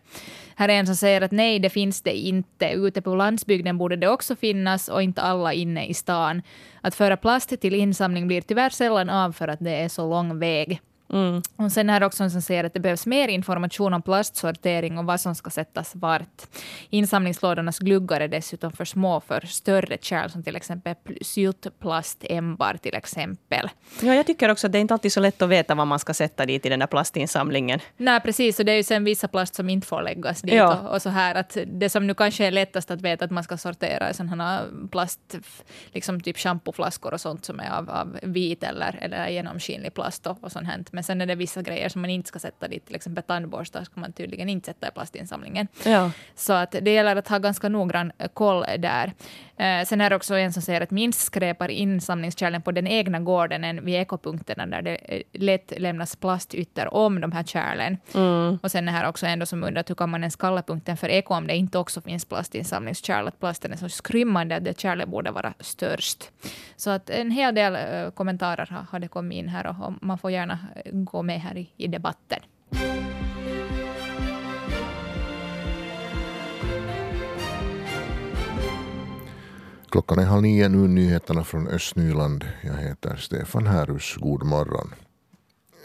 Här 0.56 0.70
är 0.70 0.74
en 0.74 0.86
som 0.86 0.96
säger 0.96 1.22
att 1.22 1.32
nej, 1.32 1.60
det 1.60 1.70
finns 1.70 2.02
det 2.02 2.18
inte. 2.18 2.70
Ute 2.70 3.02
på 3.02 3.16
landsbygden 3.16 3.78
borde 3.78 3.96
det 3.96 4.08
också 4.08 4.36
finnas 4.36 4.90
och 4.90 5.04
inte 5.04 5.22
alla 5.22 5.54
inne 5.54 5.86
i 5.86 5.94
stan. 5.94 6.42
Att 6.82 6.96
föra 6.96 7.18
plast 7.18 7.62
till 7.62 7.76
insamling 7.76 8.28
blir 8.28 8.42
tyvärr 8.42 8.70
sällan 8.70 9.10
av 9.10 9.32
för 9.32 9.48
att 9.48 9.60
det 9.60 9.76
är 9.76 9.90
så 9.90 10.10
lång 10.10 10.40
väg. 10.40 10.82
Mm. 11.10 11.42
Och 11.56 11.72
sen 11.72 11.90
är 11.90 12.00
det 12.00 12.06
också 12.06 12.30
som 12.30 12.42
säger 12.42 12.64
att 12.64 12.74
det 12.74 12.80
behövs 12.80 13.06
mer 13.06 13.28
information 13.28 13.94
om 13.94 14.02
plastsortering 14.02 14.98
och 14.98 15.06
vad 15.06 15.22
som 15.22 15.36
ska 15.36 15.50
sättas 15.50 15.96
vart. 15.96 16.42
Insamlingslådornas 16.90 17.80
gluggar 17.80 18.22
är 18.22 18.28
dessutom 18.28 18.72
för 18.72 18.86
små 18.86 19.20
för 19.20 19.42
större 19.42 19.98
kärl 20.02 20.30
som 20.30 20.44
till 20.44 20.56
exempel 20.56 20.96
syltplastembar 21.22 22.78
till 22.82 22.96
exempel. 22.96 23.70
Ja, 24.02 24.16
jag 24.16 24.26
tycker 24.26 24.50
också 24.50 24.68
att 24.68 24.74
det 24.74 24.80
är 24.80 24.82
inte 24.82 24.94
alltid 24.94 25.14
så 25.14 25.20
lätt 25.20 25.42
att 25.42 25.50
veta 25.50 25.76
vad 25.76 25.88
man 25.88 26.00
ska 26.00 26.14
sätta 26.14 26.46
dit 26.46 26.66
i 26.66 26.70
den 26.70 26.80
där 26.80 26.88
plastinsamlingen. 26.88 27.80
Nej, 27.98 28.20
precis. 28.20 28.60
Och 28.60 28.66
det 28.66 28.72
är 28.72 28.76
ju 28.76 28.84
sen 28.84 29.04
vissa 29.04 29.28
plast 29.28 29.56
som 29.56 29.70
inte 29.70 29.88
får 29.88 30.02
läggas 30.02 30.42
dit. 30.42 30.54
Ja. 30.54 30.80
Och, 30.80 30.94
och, 30.94 31.02
så 31.02 31.10
här 31.10 31.36
att 31.36 31.58
det 31.68 31.90
som 31.90 32.08
nu 32.08 32.14
kanske 32.14 32.46
är 32.46 32.52
lättast 32.52 32.92
att 32.92 33.02
veta 33.02 33.26
att 33.26 33.32
man 33.32 33.44
ska 33.44 33.58
sortera 33.58 34.10
är 34.10 34.14
sådana 34.14 34.62
plast, 34.92 35.38
liksom 35.92 36.22
typ 36.22 36.38
schampoflaskor 36.38 37.14
och 37.14 37.22
sånt 37.22 37.46
som 37.46 37.60
är 37.60 37.72
av, 37.72 37.90
av 37.90 38.20
vit 38.22 38.64
eller, 38.64 38.98
eller 39.02 39.28
genomskinlig 39.28 39.94
plast 39.94 40.28
och, 40.28 40.44
och 40.44 40.52
sånt 40.52 40.68
här. 40.68 40.84
Men 40.92 41.03
sen 41.04 41.22
är 41.22 41.26
det 41.26 41.36
vissa 41.36 41.62
grejer 41.62 41.90
som 41.90 42.02
man 42.02 42.10
inte 42.10 42.28
ska 42.28 42.40
sätta 42.40 42.68
dit, 42.68 42.86
till 42.86 42.96
exempel 42.96 43.24
tandborstar 43.24 43.84
ska 43.84 44.02
man 44.02 44.14
tydligen 44.14 44.50
inte 44.50 44.66
sätta 44.66 44.88
i 44.88 44.92
plastinsamlingen. 44.92 45.68
Ja. 45.86 46.12
Så 46.36 46.54
att 46.54 46.76
det 46.82 46.92
gäller 46.92 47.16
att 47.16 47.28
ha 47.28 47.38
ganska 47.38 47.70
noggrann 47.70 48.12
koll 48.34 48.66
där. 48.80 49.14
Eh, 49.58 49.86
sen 49.86 50.02
är 50.02 50.10
det 50.10 50.16
också 50.16 50.36
en 50.36 50.54
som 50.54 50.62
säger 50.62 50.82
att 50.82 50.92
minst 50.92 51.20
skräpar 51.20 51.72
insamlingskärlen 51.72 52.62
på 52.62 52.72
den 52.72 52.88
egna 52.88 53.20
gården 53.20 53.64
än 53.64 53.86
vid 53.86 53.96
ekopunkterna 53.96 54.66
där 54.66 54.82
det 54.82 54.96
eh, 54.96 55.22
lätt 55.32 55.74
lämnas 55.78 56.16
plastytor 56.16 56.94
om 56.94 57.22
de 57.22 57.32
här 57.32 57.44
kärlen. 57.44 57.98
Mm. 58.16 58.60
Och 58.64 58.72
sen 58.72 58.88
är 58.88 58.92
här 58.92 59.08
också 59.08 59.26
en 59.26 59.46
som 59.46 59.64
undrar 59.64 59.84
hur 59.88 59.96
kan 59.96 60.10
man 60.10 60.22
ens 60.22 60.36
kalla 60.36 60.62
punkten 60.62 60.98
för 60.98 61.10
eko 61.10 61.34
om 61.34 61.48
det 61.48 61.56
inte 61.56 61.78
också 61.78 62.02
finns 62.02 62.26
plastinsamlingskärl, 62.26 63.28
att 63.28 63.40
plasten 63.40 63.74
är 63.74 63.78
så 63.78 63.90
skrymmande 63.90 64.56
att 64.56 64.64
det 64.64 64.80
kärlet 64.80 65.10
borde 65.10 65.32
vara 65.32 65.54
störst. 65.60 66.32
Så 66.76 66.90
att 66.90 67.10
en 67.10 67.32
hel 67.32 67.56
del 67.56 67.76
uh, 67.76 68.12
kommentarer 68.12 68.68
har, 68.72 68.86
har 68.92 69.00
det 69.00 69.08
kommit 69.08 69.38
in 69.38 69.50
här 69.50 69.68
och, 69.68 69.88
och 69.88 69.94
man 70.02 70.18
får 70.18 70.32
gärna 70.32 70.60
gå 70.86 71.22
med 71.22 71.42
här 71.42 71.58
i, 71.58 71.70
i 71.78 71.88
debatten. 71.88 72.40
Klockan 79.94 80.20
är 80.20 80.26
halv 80.26 80.42
nio 80.42 80.70
nu, 80.70 80.88
nyheterna 80.88 81.44
från 81.44 81.68
Östnyland. 81.68 82.46
Jag 82.62 82.74
heter 82.74 83.16
Stefan 83.16 83.68
Härus. 83.68 84.16
God 84.16 84.44
morgon. 84.44 84.94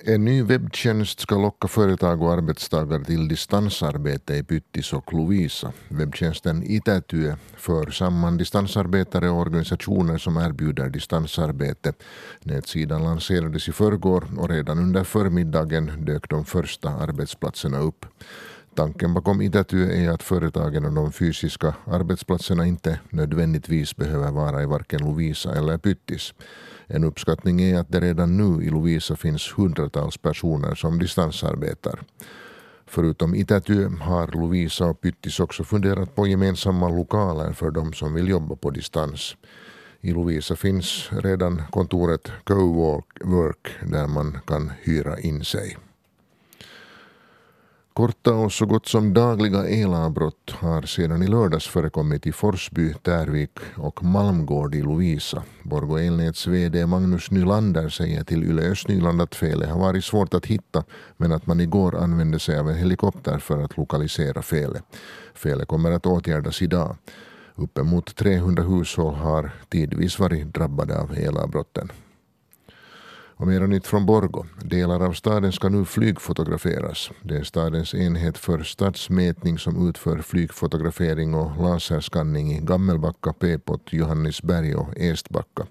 En 0.05 0.25
ny 0.25 0.43
webbtjänst 0.43 1.21
ska 1.21 1.39
locka 1.39 1.69
företag 1.69 2.23
och 2.23 2.33
arbetstagare 2.33 3.05
till 3.05 3.29
distansarbete 3.29 4.35
i 4.35 4.43
Pyttis 4.43 4.93
och 4.93 5.13
Lovisa. 5.13 5.73
Webbtjänsten 5.89 6.63
Itätyö 6.63 7.37
för 7.57 7.91
samman 7.91 8.37
distansarbetare 8.37 9.31
och 9.31 9.41
organisationer 9.41 10.19
som 10.19 10.37
erbjuder 10.37 10.89
distansarbete. 10.89 11.93
Nätsidan 12.43 13.05
lanserades 13.05 13.69
i 13.69 13.73
förrgår 13.73 14.25
och 14.39 14.49
redan 14.49 14.79
under 14.79 15.05
förmiddagen 15.05 16.05
dök 16.05 16.29
de 16.29 16.45
första 16.45 16.91
arbetsplatserna 16.91 17.79
upp. 17.79 18.07
Tanken 18.79 19.15
bakom 19.15 19.41
Itätyö 19.41 19.93
är 19.93 20.11
att 20.11 20.23
företagen 20.23 20.85
och 20.85 20.93
de 20.93 21.13
fysiska 21.13 21.75
arbetsplatserna 21.87 22.67
inte 22.67 23.01
nödvändigtvis 23.11 23.97
behöver 23.97 24.31
vara 24.31 24.63
i 24.63 24.67
varken 24.67 25.01
Lovisa 25.01 25.55
eller 25.55 25.79
Pyttis. 25.79 26.35
En 26.87 27.05
uppskattning 27.05 27.61
är 27.61 27.81
att 27.81 27.93
det 27.93 28.01
redan 28.01 28.37
nu 28.37 28.65
i 28.65 28.71
Lovisa 28.71 29.17
finns 29.17 29.55
hundratals 29.57 30.19
personer 30.19 30.75
som 30.75 30.99
distansarbetar. 30.99 32.01
Förutom 32.87 33.35
Itätyö 33.35 33.89
har 34.01 34.27
Lovisa 34.27 34.87
och 34.87 35.01
Pyttis 35.01 35.41
också 35.41 35.65
funderat 35.65 36.15
på 36.15 36.27
gemensamma 36.27 36.89
lokaler 36.89 37.53
för 37.53 37.71
de 37.71 37.93
som 37.93 38.15
vill 38.15 38.29
jobba 38.29 38.57
på 38.57 38.71
distans. 38.71 39.37
I 40.01 40.13
Lovisa 40.13 40.57
finns 40.57 41.09
redan 41.11 41.63
kontoret 41.71 42.33
Cowork 42.45 43.69
där 43.83 44.07
man 44.07 44.39
kan 44.47 44.73
hyra 44.83 45.19
in 45.19 45.45
sig. 45.45 45.88
Korta 47.99 48.35
och 48.35 48.53
så 48.53 48.67
gott 48.67 48.87
som 48.87 49.15
dagliga 49.15 49.69
elavbrott 49.69 50.51
har 50.51 50.83
sedan 50.83 51.23
i 51.23 51.27
lördags 51.27 51.67
förekommit 51.67 52.27
i 52.27 52.33
Forsby, 52.33 52.95
Tärvik 52.95 53.51
och 53.77 54.05
Malmgård 54.05 54.75
i 54.75 54.83
Lovisa. 54.83 55.43
Borgå 55.63 55.99
Elnäts 55.99 56.47
VD 56.47 56.87
Magnus 56.87 57.31
Nylander 57.31 57.89
säger 57.89 58.25
till 58.25 58.45
Yle 58.45 58.63
Östnyland 58.63 59.23
att 59.23 59.35
felet 59.35 59.71
har 59.71 59.81
varit 59.81 60.05
svårt 60.05 60.35
att 60.35 60.47
hitta 60.47 60.85
men 61.17 61.33
att 61.33 61.47
man 61.47 61.61
igår 61.61 61.97
använde 61.97 62.39
sig 62.39 62.59
av 62.59 62.71
en 62.71 62.77
helikopter 62.77 63.39
för 63.39 63.65
att 63.65 63.77
lokalisera 63.77 64.43
felet. 64.43 64.85
Felet 65.35 65.69
kommer 65.69 65.91
att 65.91 66.07
åtgärdas 66.07 66.63
idag. 66.63 66.97
Uppemot 67.55 68.17
300 68.17 68.63
hushåll 68.63 69.15
har 69.15 69.51
tidvis 69.69 70.19
varit 70.19 70.55
drabbade 70.55 71.01
av 71.01 71.19
elavbrotten. 71.19 71.93
Och 73.41 73.47
mera 73.47 73.67
nytt 73.67 73.87
från 73.87 74.07
Borgo. 74.07 74.45
Delar 74.63 75.01
av 75.07 75.13
staden 75.13 75.53
ska 75.53 75.69
nu 75.69 75.85
flygfotograferas. 75.85 77.11
Det 77.23 77.37
är 77.37 77.43
stadens 77.43 77.95
enhet 77.95 78.39
för 78.39 78.63
stadsmätning 78.63 79.59
som 79.59 79.89
utför 79.89 80.19
flygfotografering 80.19 81.35
och 81.35 81.63
laserskanning 81.63 82.53
i 82.53 82.61
Gammelbacka, 82.61 83.33
Pepot, 83.33 83.93
Johannesberg 83.93 84.75
och 84.75 84.89
Estbacka. 84.97 85.67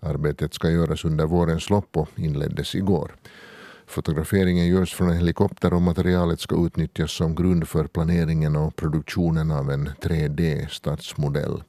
Arbetet 0.00 0.54
ska 0.54 0.70
göras 0.70 1.04
under 1.04 1.26
vårens 1.26 1.70
lopp 1.70 1.96
och 1.96 2.08
inleddes 2.16 2.74
igår. 2.74 3.14
Fotograferingen 3.86 4.66
görs 4.66 4.94
från 4.94 5.08
en 5.08 5.16
helikopter 5.16 5.74
och 5.74 5.82
materialet 5.82 6.40
ska 6.40 6.66
utnyttjas 6.66 7.12
som 7.12 7.34
grund 7.34 7.68
för 7.68 7.86
planeringen 7.86 8.56
och 8.56 8.76
produktionen 8.76 9.50
av 9.50 9.70
en 9.70 9.88
3D-stadsmodell. 9.88 11.62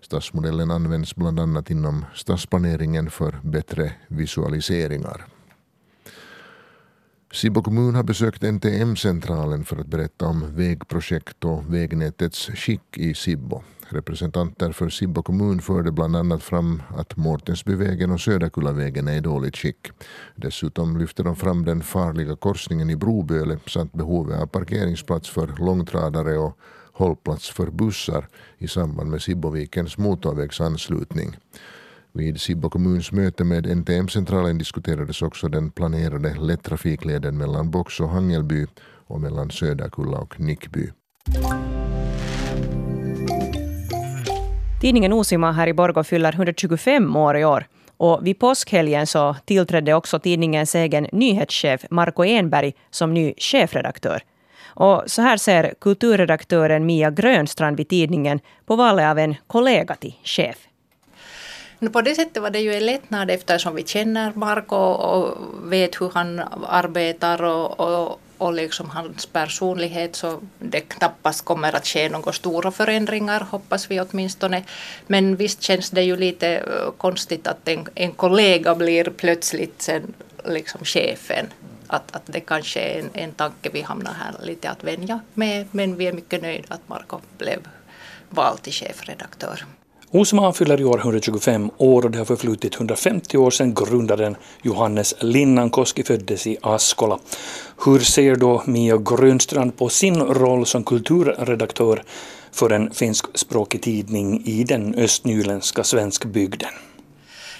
Stadsmodellen 0.00 0.70
används 0.70 1.16
bland 1.16 1.40
annat 1.40 1.70
inom 1.70 2.04
stadsplaneringen 2.14 3.10
för 3.10 3.40
bättre 3.42 3.92
visualiseringar. 4.08 5.26
Sibbo 7.32 7.62
kommun 7.62 7.94
har 7.94 8.02
besökt 8.02 8.42
NTM-centralen 8.42 9.64
för 9.64 9.76
att 9.76 9.86
berätta 9.86 10.26
om 10.26 10.56
vägprojekt 10.56 11.44
och 11.44 11.74
vägnätets 11.74 12.46
skick 12.46 12.98
i 12.98 13.14
Sibbo. 13.14 13.62
Representanter 13.92 14.72
för 14.72 14.88
Sibbo 14.88 15.22
kommun 15.22 15.60
förde 15.60 15.92
bland 15.92 16.16
annat 16.16 16.42
fram 16.42 16.82
att 16.88 17.16
Mårtensbyvägen 17.16 18.10
och 18.10 18.20
Söderkullavägen 18.20 19.08
är 19.08 19.16
i 19.16 19.20
dåligt 19.20 19.56
skick. 19.56 19.88
Dessutom 20.36 20.96
lyfte 20.96 21.22
de 21.22 21.36
fram 21.36 21.64
den 21.64 21.82
farliga 21.82 22.36
korsningen 22.36 22.90
i 22.90 22.96
Broböle 22.96 23.58
samt 23.66 23.92
behovet 23.92 24.40
av 24.40 24.46
parkeringsplats 24.46 25.28
för 25.28 25.54
långtradare 25.58 26.38
och 26.38 26.58
hållplats 26.92 27.50
för 27.50 27.70
bussar 27.70 28.28
i 28.58 28.68
samband 28.68 29.10
med 29.10 29.22
Sibbovikens 29.22 29.98
motorvägsanslutning. 29.98 31.36
Vid 32.12 32.40
Sibbo 32.40 32.70
kommuns 32.70 33.12
möte 33.12 33.44
med 33.44 33.66
NTM-centralen 33.66 34.58
diskuterades 34.58 35.22
också 35.22 35.48
den 35.48 35.70
planerade 35.70 36.34
lättrafikleden 36.34 37.38
mellan 37.38 37.70
Box 37.70 38.00
och 38.00 38.08
Hangelby 38.08 38.66
och 39.06 39.20
mellan 39.20 39.50
Söderkulla 39.50 40.18
och 40.18 40.40
Nickby. 40.40 40.90
Tidningen 44.80 45.12
Osima 45.12 45.52
här 45.52 45.66
i 45.66 45.72
Borgå 45.72 46.04
fyller 46.04 46.32
125 46.32 47.16
år 47.16 47.36
i 47.36 47.44
år. 47.44 47.66
Och 47.96 48.26
vid 48.26 48.38
påskhelgen 48.38 49.06
så 49.06 49.36
tillträdde 49.44 49.94
också 49.94 50.18
tidningens 50.18 50.74
egen 50.74 51.06
nyhetschef 51.12 51.84
Marco 51.90 52.24
Enberg 52.24 52.72
som 52.90 53.14
ny 53.14 53.34
chefredaktör. 53.36 54.22
Och 54.64 55.02
så 55.06 55.22
här 55.22 55.36
ser 55.36 55.74
kulturredaktören 55.80 56.86
Mia 56.86 57.10
Grönstrand 57.10 57.76
vid 57.76 57.88
tidningen 57.88 58.40
på 58.66 58.76
valet 58.76 59.10
av 59.10 59.18
en 59.18 59.34
kollega 59.46 59.94
till 59.94 60.14
chef. 60.24 60.56
På 61.92 62.02
det 62.02 62.14
sättet 62.14 62.42
var 62.42 62.50
det 62.50 62.60
ju 62.60 62.74
en 62.74 62.86
lättnad 62.86 63.30
eftersom 63.30 63.74
vi 63.74 63.84
känner 63.84 64.32
Marco 64.34 64.76
och 64.76 65.38
vet 65.72 66.00
hur 66.00 66.10
han 66.14 66.40
arbetar 66.68 67.42
och, 67.42 67.80
och, 67.80 68.20
och 68.40 68.52
liksom 68.52 68.90
hans 68.90 69.26
personlighet 69.26 70.16
så 70.16 70.40
det 70.58 70.80
knappast 70.80 71.44
kommer 71.44 71.76
att 71.76 71.86
ske 71.86 72.08
några 72.08 72.32
stora 72.32 72.70
förändringar 72.70 73.40
hoppas 73.40 73.90
vi 73.90 74.00
åtminstone. 74.00 74.64
Men 75.06 75.36
visst 75.36 75.62
känns 75.62 75.90
det 75.90 76.02
ju 76.02 76.16
lite 76.16 76.48
eh, 76.48 76.90
konstigt 76.96 77.46
att 77.46 77.68
en, 77.68 77.88
en 77.94 78.12
kollega 78.12 78.74
blir 78.74 79.04
plötsligt 79.04 79.82
sen 79.82 80.14
liksom 80.44 80.84
chefen 80.84 81.46
att, 81.86 82.16
att 82.16 82.22
det 82.26 82.40
kanske 82.40 82.80
är 82.80 83.00
en, 83.00 83.10
en 83.12 83.32
tanke 83.32 83.70
vi 83.72 83.80
hamnar 83.82 84.12
här 84.12 84.34
lite 84.42 84.70
att 84.70 84.84
vänja 84.84 85.20
med 85.34 85.66
men 85.70 85.96
vi 85.96 86.06
är 86.06 86.12
mycket 86.12 86.42
nöjda 86.42 86.74
att 86.74 86.88
Marco 86.88 87.20
blev 87.38 87.68
vald 88.28 88.62
till 88.62 88.72
chefredaktör. 88.72 89.64
Osman 90.12 90.54
fyller 90.54 90.80
i 90.80 90.84
år 90.84 90.98
125 90.98 91.70
år 91.76 92.04
och 92.04 92.10
det 92.10 92.18
har 92.18 92.24
förflutit 92.24 92.74
150 92.74 93.36
år 93.36 93.50
sedan 93.50 93.74
grundaren 93.74 94.36
Johannes 94.62 95.14
Linnankoski 95.20 96.04
föddes 96.04 96.46
i 96.46 96.56
Askola. 96.62 97.18
Hur 97.84 97.98
ser 97.98 98.36
då 98.36 98.62
Mia 98.66 98.96
Grönstrand 98.96 99.76
på 99.76 99.88
sin 99.88 100.20
roll 100.20 100.66
som 100.66 100.84
kulturredaktör 100.84 102.02
för 102.52 102.70
en 102.70 102.90
finskspråkig 102.90 103.82
tidning 103.82 104.42
i 104.46 104.64
den 104.64 104.94
östnyländska 104.94 105.84
svenskbygden? 105.84 106.70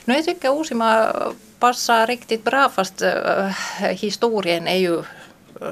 No, 0.05 0.15
jag 0.15 0.25
tycker 0.25 0.61
Osima 0.61 1.13
passar 1.59 2.07
riktigt 2.07 2.45
bra 2.45 2.69
fast 2.69 3.03
eh, 3.03 3.47
historien 3.91 4.69
är 4.69 4.77
ju 4.77 5.03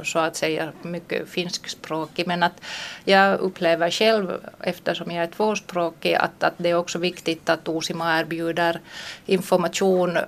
så 0.04 0.18
att 0.18 0.37
säga 0.37 0.73
mycket 0.83 1.28
finskspråkig. 1.28 2.26
Men 2.26 2.42
att 2.42 2.61
jag 3.04 3.40
upplever 3.40 3.90
själv, 3.90 4.33
eftersom 4.61 5.11
jag 5.11 5.25
är 5.25 5.30
tvåspråkig, 5.30 6.14
att, 6.14 6.42
att 6.42 6.54
det 6.57 6.71
är 6.71 6.75
också 6.75 6.99
viktigt 6.99 7.49
att 7.49 7.68
Osima 7.68 8.21
erbjuder 8.21 8.80
information 9.26 10.18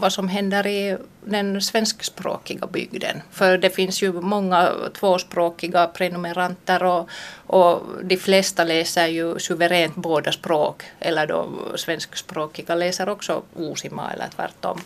vad 0.00 0.12
som 0.12 0.28
händer 0.28 0.66
i 0.66 0.96
den 1.24 1.62
svenskspråkiga 1.62 2.66
bygden. 2.66 3.22
För 3.30 3.58
det 3.58 3.70
finns 3.70 4.02
ju 4.02 4.12
många 4.12 4.70
tvåspråkiga 4.98 5.86
prenumeranter 5.86 6.82
och, 6.82 7.08
och 7.46 7.82
de 8.02 8.16
flesta 8.16 8.64
läser 8.64 9.06
ju 9.06 9.38
suveränt 9.38 9.94
båda 9.94 10.32
språk. 10.32 10.82
Eller 11.00 11.26
då 11.26 11.48
svenskspråkiga 11.76 12.74
läser 12.74 13.08
också 13.08 13.42
Osima 13.54 14.12
eller 14.12 14.28
tvärtom. 14.36 14.80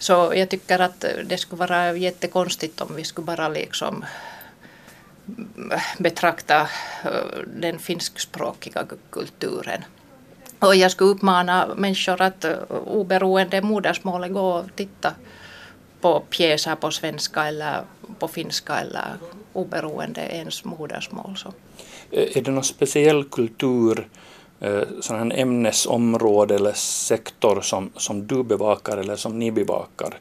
Så 0.00 0.32
jag 0.36 0.48
tycker 0.48 0.78
att 0.78 1.04
det 1.24 1.38
skulle 1.38 1.60
vara 1.60 1.96
jättekonstigt 1.96 2.80
om 2.80 2.94
vi 2.96 3.04
skulle 3.04 3.24
bara 3.24 3.48
liksom 3.48 4.04
eh, 5.72 5.80
betrakta 5.98 6.60
eh, 7.04 7.38
den 7.46 7.78
finskspråkiga 7.78 8.86
kulturen. 9.10 9.84
Och 10.58 10.76
jag 10.76 10.90
skulle 10.90 11.10
uppmana 11.10 11.74
människor 11.76 12.22
att 12.22 12.44
eh, 12.44 12.52
oberoende 12.86 13.62
modersmålet 13.62 14.32
gå 14.32 14.50
och 14.50 14.66
titta 14.76 15.14
på 16.00 16.20
pjäser 16.20 16.74
på 16.74 16.90
svenska 16.90 17.46
eller 17.46 17.82
på 18.18 18.28
finska 18.28 18.80
eller 18.80 19.14
oberoende 19.52 20.20
ens 20.20 20.64
modersmål. 20.64 21.36
Så. 21.36 21.52
Är 22.10 22.42
det 22.42 22.50
någon 22.50 22.64
speciell 22.64 23.24
kultur 23.24 24.08
Eh, 24.60 24.82
sådana 25.00 25.34
här 25.34 25.40
ämnesområde 25.40 26.54
eller 26.54 26.72
sektor 26.72 27.60
som, 27.60 27.92
som 27.96 28.26
du 28.26 28.42
bevakar 28.42 28.96
eller 28.96 29.16
som 29.16 29.38
ni 29.38 29.52
bevakar? 29.52 30.18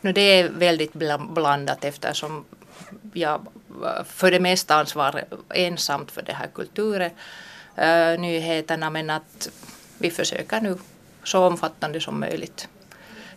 No, 0.00 0.12
det 0.12 0.20
är 0.20 0.48
väldigt 0.48 0.92
blandat 1.34 1.84
eftersom 1.84 2.44
jag 3.12 3.40
eh, 3.84 4.04
för 4.04 4.30
det 4.30 4.40
mesta 4.40 4.74
ansvarar 4.74 5.24
ensamt 5.54 6.10
för 6.10 6.22
det 6.22 6.32
här 6.32 6.48
kulturen, 6.54 7.10
eh, 7.76 8.20
nyheterna, 8.20 8.90
men 8.90 9.10
att 9.10 9.48
vi 9.98 10.10
försöker 10.10 10.60
nu 10.60 10.76
så 11.24 11.46
omfattande 11.46 12.00
som 12.00 12.20
möjligt. 12.20 12.68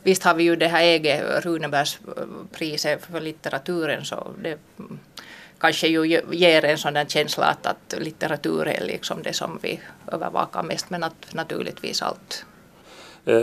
Visst 0.04 0.24
har 0.24 0.34
vi 0.34 0.44
ju 0.44 0.56
det 0.56 0.68
här 0.68 0.84
EG 0.84 1.22
Runebergspriset 1.44 3.06
för 3.06 3.22
litteraturen 3.22 4.06
så 4.06 4.28
det 4.42 4.58
mm, 4.80 5.00
kanske 5.60 5.88
ju 5.88 6.22
ger 6.32 6.66
en 6.66 6.78
sån 6.78 6.94
där 6.94 7.06
känsla 7.06 7.46
att, 7.46 7.66
att 7.66 7.96
litteratur 8.00 8.68
är 8.68 8.86
liksom 8.86 9.24
det 9.24 9.34
som 9.34 9.60
vi 9.62 9.80
övervakar 10.12 10.64
mest 10.64 10.90
men 10.90 11.04
att 11.04 11.34
naturligtvis 11.34 12.02
allt. 12.02 12.46
Eh, 13.26 13.34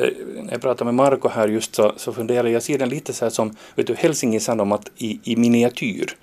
när 0.42 0.52
jag 0.52 0.60
pratade 0.60 0.84
med 0.84 0.94
Marco 0.94 1.28
här 1.28 1.48
just 1.48 1.74
så, 1.74 1.92
så 1.96 2.12
funderade 2.12 2.48
jag, 2.48 2.54
jag 2.54 2.62
ser 2.62 2.78
den 2.78 2.88
lite 2.88 3.12
så 3.12 3.24
här 3.24 3.30
som 3.30 3.56
vet 3.74 3.86
du, 3.86 3.94
Helsingin 3.94 4.40
Sanomat 4.40 4.90
i, 4.96 5.20
i 5.24 5.36
miniatyr. 5.36 6.16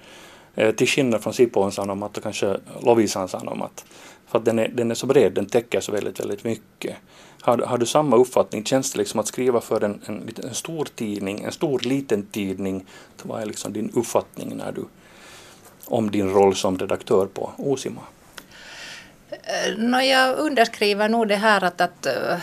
Eh, 0.55 0.71
till 0.71 0.87
skillnad 0.87 1.23
från 1.23 1.33
Sipon 1.33 1.71
Sanomat 1.71 2.17
och 2.17 2.23
kanske 2.23 2.57
Lovisan 2.81 3.27
Sanomat. 3.27 3.85
För 4.27 4.37
att 4.37 4.45
den 4.45 4.59
är, 4.59 4.67
den 4.67 4.91
är 4.91 4.95
så 4.95 5.07
bred, 5.07 5.33
den 5.33 5.45
täcker 5.45 5.79
så 5.79 5.91
väldigt, 5.91 6.19
väldigt 6.19 6.43
mycket. 6.43 6.95
Har, 7.41 7.57
har 7.57 7.77
du 7.77 7.85
samma 7.85 8.15
uppfattning? 8.15 8.65
Känns 8.65 8.91
det 8.91 8.97
liksom 8.97 9.19
att 9.19 9.27
skriva 9.27 9.61
för 9.61 9.83
en, 9.83 10.01
en, 10.05 10.29
en 10.43 10.53
stor 10.53 10.87
tidning, 10.95 11.43
en 11.43 11.51
stor 11.51 11.79
liten 11.79 12.25
tidning? 12.25 12.85
Vad 13.23 13.41
är 13.41 13.45
liksom 13.45 13.73
din 13.73 13.91
uppfattning 13.95 14.57
när 14.57 14.71
du 14.71 14.85
om 15.89 16.11
din 16.11 16.33
roll 16.33 16.55
som 16.55 16.77
redaktör 16.77 17.25
på 17.25 17.51
Osima? 17.57 18.01
Eh, 19.31 19.77
no, 19.77 20.01
jag 20.01 20.37
underskriver 20.37 21.09
nog 21.09 21.27
det 21.27 21.35
här 21.35 21.63
att, 21.63 21.81
att, 21.81 22.05
eh, 22.05 22.37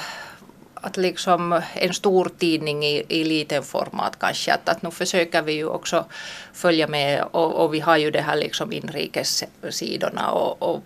att 0.74 0.96
liksom 0.96 1.62
en 1.74 1.94
stor 1.94 2.30
tidning 2.38 2.84
i, 2.84 3.04
i 3.08 3.24
liten 3.24 3.62
format 3.62 4.18
kanske. 4.18 4.52
Att, 4.52 4.68
att 4.68 4.82
nu 4.82 4.90
försöker 4.90 5.42
vi 5.42 5.52
ju 5.52 5.66
också 5.66 6.04
följa 6.52 6.86
med 6.86 7.24
och, 7.30 7.64
och 7.64 7.74
vi 7.74 7.80
har 7.80 7.96
ju 7.96 8.10
det 8.10 8.20
här 8.20 8.36
liksom 8.36 8.72
inrikessidorna 8.72 10.30
och, 10.30 10.62
och 10.62 10.82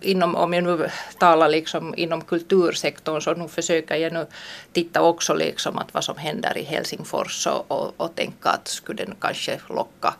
inom, 0.00 0.34
om 0.34 0.52
jag 0.52 0.64
nu 0.64 0.88
talar 1.18 1.48
liksom 1.48 1.94
inom 1.96 2.20
kultursektorn 2.20 3.20
så 3.20 3.34
nu 3.34 3.48
försöker 3.48 3.96
jag 3.96 4.12
nu 4.12 4.26
titta 4.72 5.02
också 5.02 5.34
liksom 5.34 5.78
att 5.78 5.94
vad 5.94 6.04
som 6.04 6.16
händer 6.16 6.58
i 6.58 6.62
Helsingfors 6.62 7.46
och, 7.46 7.70
och, 7.70 7.94
och 7.96 8.14
tänka 8.14 8.48
att 8.48 8.68
skulle 8.68 9.04
den 9.04 9.14
kanske 9.20 9.60
locka 9.68 10.14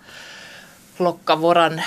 locka 1.01 1.37
våran 1.37 1.81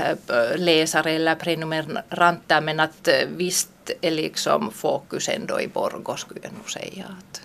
äh, 0.00 0.56
läsare 0.56 1.12
eller 1.12 1.34
prenumeranter 1.34 2.60
men 2.60 2.80
att 2.80 3.08
äh, 3.08 3.14
visst 3.36 3.70
är 4.00 4.10
liksom 4.10 4.70
fokus 4.70 5.28
ändå 5.28 5.60
i 5.60 5.68
Borgå 5.68 6.16
skulle 6.16 6.40
jag 6.42 6.52
nog 6.52 6.70
säga. 6.70 7.04
Att. 7.18 7.42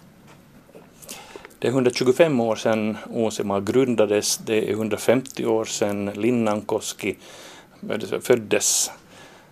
Det 1.59 1.67
är 1.67 1.71
125 1.71 2.39
år 2.39 2.55
sedan 2.55 2.97
Åsema 3.09 3.59
grundades, 3.59 4.37
det 4.37 4.69
är 4.69 4.71
150 4.71 5.45
år 5.45 5.65
sedan 5.65 6.05
Linnankoski 6.05 7.17
eh, 7.89 8.19
föddes. 8.21 8.91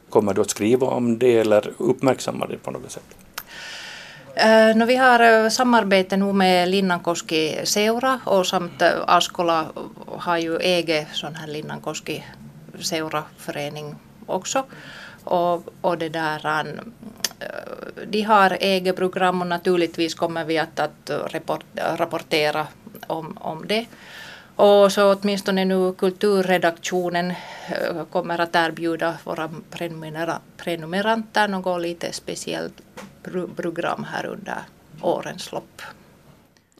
Kommer 0.09 0.33
du 0.33 0.41
att 0.41 0.49
skriva 0.49 0.87
om 0.87 1.19
det 1.19 1.37
eller 1.37 1.71
uppmärksamma 1.77 2.47
det 2.47 2.57
på 2.57 2.71
något 2.71 2.91
sätt? 2.91 3.22
Eh, 4.35 4.75
no, 4.75 4.85
vi 4.85 4.95
har 4.95 5.19
eh, 5.19 5.49
samarbete 5.49 6.17
nu 6.17 6.33
med 6.33 6.69
Linnankoski 6.69 7.59
seura 7.63 8.19
och 8.25 8.47
samt 8.47 8.81
eh, 8.81 8.91
Askola 9.07 9.65
har 10.05 10.37
ju 10.37 10.57
eget 10.57 11.07
sån 11.13 11.35
här 11.35 11.47
Linnankoski 11.47 12.23
seuraförening 12.79 13.95
också. 14.25 14.63
Och, 15.23 15.63
och 15.81 15.97
det 15.97 16.09
där, 16.09 16.65
de 18.05 18.21
har 18.21 18.57
eget 18.59 18.95
program 18.95 19.41
och 19.41 19.47
naturligtvis 19.47 20.15
kommer 20.15 20.45
vi 20.45 20.57
att, 20.57 20.79
att 20.79 21.09
rapport, 21.33 21.63
rapportera 21.97 22.67
om, 23.07 23.37
om 23.41 23.67
det. 23.67 23.85
Och 24.55 24.91
så 24.91 25.13
åtminstone 25.13 25.65
nu 25.65 25.93
kulturredaktionen 25.93 27.33
kommer 28.11 28.41
att 28.41 28.55
erbjuda 28.55 29.17
våra 29.23 29.49
prenumeranter 30.57 31.47
något 31.47 31.81
lite 31.81 32.13
speciellt 32.13 32.81
program 33.55 34.05
här 34.11 34.25
under 34.25 34.57
årens 35.01 35.51
lopp. 35.51 35.81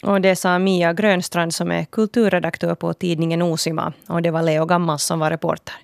Och 0.04 0.22
det 0.22 0.36
sa 0.36 0.60
Mia 0.60 0.94
Grönstrand 0.94 1.54
som 1.54 1.72
är 1.72 1.86
kulturredaktör 1.86 2.76
på 2.76 2.94
tidningen 2.94 3.42
Osima. 3.42 3.94
Och 4.08 4.22
det 4.22 4.32
var 4.32 4.44
Leo 4.44 4.66
Gammal 4.66 5.00
som 5.00 5.20
var 5.20 5.30
reporter. 5.30 5.76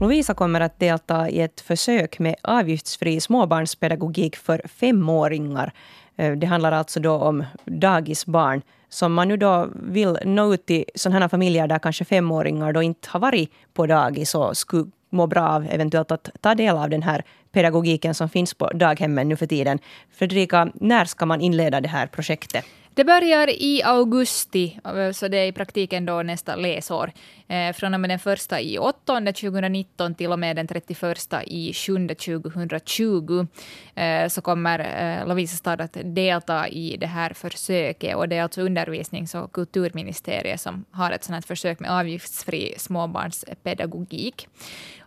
Lovisa 0.00 0.34
kommer 0.34 0.60
att 0.60 0.78
delta 0.78 1.28
i 1.28 1.40
ett 1.40 1.60
försök 1.60 2.18
med 2.18 2.34
avgiftsfri 2.42 3.20
småbarnspedagogik 3.20 4.36
för 4.36 4.62
femåringar. 4.68 5.72
Eh, 6.16 6.32
det 6.32 6.46
handlar 6.46 6.72
alltså 6.72 7.00
då 7.00 7.12
om 7.12 7.44
dagisbarn 7.64 8.62
som 8.88 9.14
man 9.14 9.28
nu 9.28 9.36
då 9.36 9.68
vill 9.74 10.18
nå 10.24 10.54
ut 10.54 10.66
till 10.66 10.84
sådana 10.94 11.28
familjer 11.28 11.66
där 11.66 11.78
kanske 11.78 12.04
femåringar 12.04 12.72
då 12.72 12.82
inte 12.82 13.08
har 13.10 13.20
varit 13.20 13.52
på 13.74 13.86
dagis 13.86 14.34
och 14.34 14.56
skulle 14.56 14.90
må 15.12 15.26
bra 15.26 15.48
av 15.48 15.66
eventuellt 15.70 16.10
att 16.10 16.30
ta 16.40 16.54
del 16.54 16.76
av 16.76 16.90
den 16.90 17.02
här 17.02 17.22
pedagogiken 17.52 18.14
som 18.14 18.28
finns 18.28 18.54
på 18.54 18.70
daghemmen 18.74 19.28
nu 19.28 19.36
för 19.36 19.46
tiden. 19.46 19.78
Fredrika, 20.12 20.72
när 20.74 21.04
ska 21.04 21.26
man 21.26 21.40
inleda 21.40 21.80
det 21.80 21.88
här 21.88 22.06
projektet? 22.06 22.64
Det 22.94 23.04
börjar 23.04 23.50
i 23.62 23.82
augusti, 23.82 24.78
så 25.14 25.28
det 25.28 25.36
är 25.36 25.46
i 25.46 25.52
praktiken 25.52 26.06
då 26.06 26.22
nästa 26.22 26.56
läsår. 26.56 27.12
Eh, 27.48 27.72
från 27.72 27.94
och 27.94 28.00
med 28.00 28.10
den 28.10 28.18
första 28.18 28.60
i 28.60 28.78
åttonde 28.78 29.32
2019 29.32 30.14
till 30.14 30.32
och 30.32 30.38
med 30.38 30.56
den 30.56 30.66
31 30.66 31.18
i 31.46 31.72
sjunde 31.74 32.14
2020 32.14 33.46
eh, 33.94 34.28
så 34.28 34.40
kommer 34.40 34.78
eh, 34.78 35.28
Lovisa 35.28 35.56
stad 35.56 35.80
att 35.80 35.96
delta 36.04 36.68
i 36.68 36.96
det 36.96 37.06
här 37.06 37.32
försöket. 37.32 38.16
Och 38.16 38.28
det 38.28 38.36
är 38.36 38.42
alltså 38.42 38.62
undervisnings 38.62 39.34
och 39.34 39.52
kulturministeriet 39.52 40.60
som 40.60 40.84
har 40.90 41.10
ett 41.10 41.24
sådant 41.24 41.46
försök 41.46 41.80
med 41.80 41.90
avgiftsfri 41.90 42.74
småbarnspedagogik. 42.78 44.48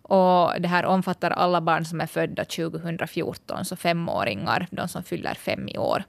Och 0.08 0.62
det 0.62 0.68
här 0.68 0.86
omfattar 0.86 1.32
alla 1.32 1.62
barn 1.62 1.86
som 1.86 2.02
är 2.02 2.08
födda 2.08 2.46
2014, 2.46 3.66
så 3.66 3.76
femåringar, 3.76 4.68
de 4.72 4.88
som 4.88 5.04
fyller 5.04 5.34
fem 5.34 5.68
i 5.68 5.78
år. 5.78 6.04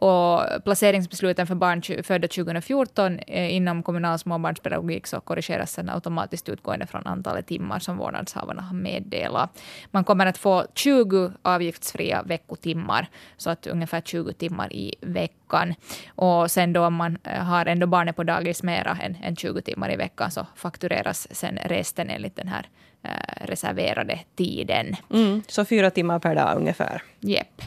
Och 0.00 0.64
placeringsbesluten 0.64 1.46
för 1.46 1.54
barn 1.54 1.82
födda 2.02 2.28
2014 2.28 3.18
eh, 3.18 3.54
inom 3.54 3.82
kommunal 3.82 4.18
småbarnspedagogik 4.18 5.06
så 5.06 5.20
korrigeras 5.20 5.72
sen 5.72 5.88
automatiskt 5.88 6.48
utgående 6.48 6.86
från 6.86 7.06
antalet 7.06 7.46
timmar 7.46 7.78
som 7.78 7.96
vårdnadshavarna 7.96 8.62
har 8.62 8.74
meddelat. 8.74 9.60
Man 9.90 10.04
kommer 10.04 10.26
att 10.26 10.38
få 10.38 10.66
20 10.74 11.32
avgiftsfria 11.42 12.22
veckotimmar, 12.22 13.06
så 13.36 13.50
att 13.50 13.66
ungefär 13.66 14.00
20 14.00 14.32
timmar 14.32 14.72
i 14.72 14.94
veckan. 15.00 15.74
Och 16.08 16.50
sen 16.50 16.72
då 16.72 16.86
om 16.86 16.94
man 16.94 17.18
eh, 17.24 17.42
har 17.42 17.66
ändå 17.66 17.86
barnet 17.86 18.16
på 18.16 18.24
dagis 18.24 18.62
mera 18.62 18.98
än, 19.02 19.16
än 19.22 19.36
20 19.36 19.62
timmar 19.62 19.92
i 19.92 19.96
veckan 19.96 20.30
så 20.30 20.46
faktureras 20.56 21.28
sen 21.30 21.58
resten 21.64 22.10
enligt 22.10 22.36
den 22.36 22.48
här 22.48 22.68
Eh, 23.02 23.46
reserverade 23.46 24.20
tiden. 24.36 24.96
Mm, 25.12 25.42
så 25.48 25.64
fyra 25.64 25.90
timmar 25.90 26.18
per 26.18 26.34
dag 26.34 26.56
ungefär. 26.56 27.02
Jepp. 27.20 27.62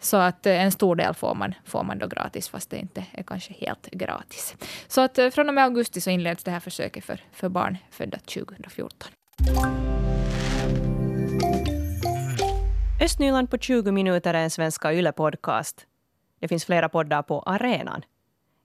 Så 0.00 0.16
att 0.16 0.46
eh, 0.46 0.62
en 0.62 0.72
stor 0.72 0.96
del 0.96 1.14
får 1.14 1.34
man, 1.34 1.54
får 1.64 1.84
man 1.84 1.98
då 1.98 2.06
gratis, 2.06 2.48
fast 2.48 2.70
det 2.70 2.78
inte 2.78 3.04
är 3.12 3.22
kanske 3.22 3.54
helt 3.54 3.86
gratis. 3.90 4.56
Så 4.88 5.00
att 5.00 5.18
eh, 5.18 5.30
från 5.30 5.48
och 5.48 5.54
med 5.54 5.64
augusti 5.64 6.00
så 6.00 6.10
inleds 6.10 6.44
det 6.44 6.50
här 6.50 6.60
försöket 6.60 7.04
för, 7.04 7.20
för 7.32 7.48
barn 7.48 7.78
födda 7.90 8.18
2014. 8.18 9.10
Östnyland 13.00 13.50
på 13.50 13.58
20 13.58 13.92
minuter 13.92 14.34
är 14.34 14.42
en 14.42 14.50
Svenska 14.50 14.92
Yle-podcast. 14.92 15.86
Det 16.40 16.48
finns 16.48 16.64
flera 16.64 16.88
poddar 16.88 17.22
på 17.22 17.40
arenan. 17.40 18.02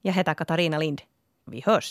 Jag 0.01 0.13
heter 0.13 0.33
Katarina 0.33 0.77
Lind. 0.77 1.01
Vi 1.45 1.61
hörs! 1.65 1.89